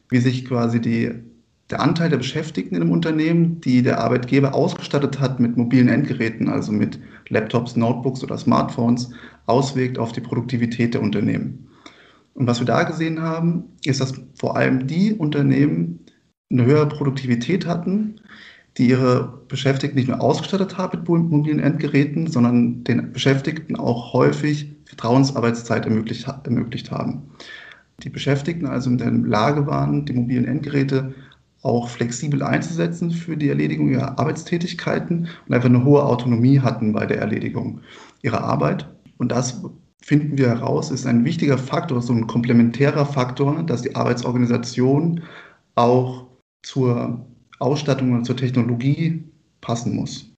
wie 0.08 0.18
sich 0.18 0.44
quasi 0.44 0.80
die 0.80 1.31
der 1.72 1.80
Anteil 1.80 2.10
der 2.10 2.18
Beschäftigten 2.18 2.76
in 2.76 2.82
einem 2.82 2.92
Unternehmen, 2.92 3.60
die 3.62 3.82
der 3.82 3.98
Arbeitgeber 3.98 4.54
ausgestattet 4.54 5.18
hat 5.18 5.40
mit 5.40 5.56
mobilen 5.56 5.88
Endgeräten, 5.88 6.48
also 6.48 6.70
mit 6.70 7.00
Laptops, 7.28 7.76
Notebooks 7.76 8.22
oder 8.22 8.36
Smartphones, 8.36 9.10
auswirkt 9.46 9.98
auf 9.98 10.12
die 10.12 10.20
Produktivität 10.20 10.94
der 10.94 11.02
Unternehmen. 11.02 11.66
Und 12.34 12.46
was 12.46 12.60
wir 12.60 12.66
da 12.66 12.82
gesehen 12.82 13.22
haben, 13.22 13.64
ist, 13.84 14.00
dass 14.00 14.14
vor 14.34 14.56
allem 14.56 14.86
die 14.86 15.14
Unternehmen 15.14 16.00
eine 16.50 16.64
höhere 16.66 16.88
Produktivität 16.88 17.66
hatten, 17.66 18.20
die 18.78 18.88
ihre 18.88 19.40
Beschäftigten 19.48 19.96
nicht 19.96 20.08
nur 20.08 20.20
ausgestattet 20.20 20.76
haben 20.76 20.98
mit 20.98 21.30
mobilen 21.30 21.60
Endgeräten, 21.60 22.26
sondern 22.26 22.84
den 22.84 23.12
Beschäftigten 23.12 23.76
auch 23.76 24.12
häufig 24.12 24.70
Vertrauensarbeitszeit 24.84 25.86
ermöglicht, 25.86 26.26
ermöglicht 26.44 26.90
haben. 26.90 27.22
Die 28.02 28.10
Beschäftigten 28.10 28.66
also 28.66 28.90
in 28.90 28.98
der 28.98 29.10
Lage 29.10 29.66
waren, 29.66 30.04
die 30.04 30.12
mobilen 30.12 30.44
Endgeräte 30.44 31.14
auch 31.62 31.88
flexibel 31.88 32.42
einzusetzen 32.42 33.10
für 33.10 33.36
die 33.36 33.48
Erledigung 33.48 33.90
ihrer 33.90 34.18
Arbeitstätigkeiten 34.18 35.28
und 35.46 35.54
einfach 35.54 35.68
eine 35.68 35.84
hohe 35.84 36.04
Autonomie 36.04 36.60
hatten 36.60 36.92
bei 36.92 37.06
der 37.06 37.18
Erledigung 37.18 37.80
ihrer 38.22 38.42
Arbeit. 38.42 38.88
Und 39.18 39.30
das 39.30 39.62
finden 40.02 40.36
wir 40.36 40.48
heraus, 40.48 40.90
ist 40.90 41.06
ein 41.06 41.24
wichtiger 41.24 41.58
Faktor, 41.58 42.02
so 42.02 42.12
ein 42.12 42.26
komplementärer 42.26 43.06
Faktor, 43.06 43.62
dass 43.62 43.82
die 43.82 43.94
Arbeitsorganisation 43.94 45.22
auch 45.76 46.26
zur 46.62 47.24
Ausstattung 47.60 48.12
und 48.12 48.24
zur 48.24 48.36
Technologie 48.36 49.24
passen 49.60 49.94
muss. 49.94 50.32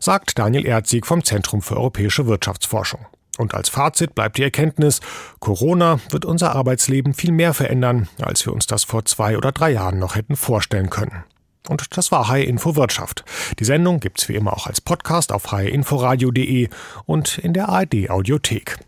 Sagt 0.00 0.38
Daniel 0.38 0.66
Erzig 0.66 1.06
vom 1.06 1.24
Zentrum 1.24 1.62
für 1.62 1.76
europäische 1.76 2.26
Wirtschaftsforschung. 2.26 3.06
Und 3.38 3.54
als 3.54 3.68
Fazit 3.70 4.14
bleibt 4.14 4.36
die 4.36 4.42
Erkenntnis, 4.42 5.00
Corona 5.40 6.00
wird 6.10 6.24
unser 6.24 6.54
Arbeitsleben 6.54 7.14
viel 7.14 7.32
mehr 7.32 7.54
verändern, 7.54 8.08
als 8.20 8.44
wir 8.44 8.52
uns 8.52 8.66
das 8.66 8.84
vor 8.84 9.04
zwei 9.04 9.36
oder 9.38 9.52
drei 9.52 9.70
Jahren 9.70 9.98
noch 9.98 10.16
hätten 10.16 10.36
vorstellen 10.36 10.90
können. 10.90 11.24
Und 11.68 11.96
das 11.96 12.12
war 12.12 12.28
HR 12.28 12.44
Info 12.44 12.76
Wirtschaft. 12.76 13.24
Die 13.58 13.64
Sendung 13.64 14.00
gibt's 14.00 14.28
wie 14.28 14.34
immer 14.34 14.52
auch 14.52 14.66
als 14.66 14.80
Podcast 14.80 15.32
auf 15.32 15.50
hrinforadio.de 15.50 16.68
und 17.06 17.38
in 17.38 17.52
der 17.52 17.68
ARD 17.68 18.10
Audiothek. 18.10 18.78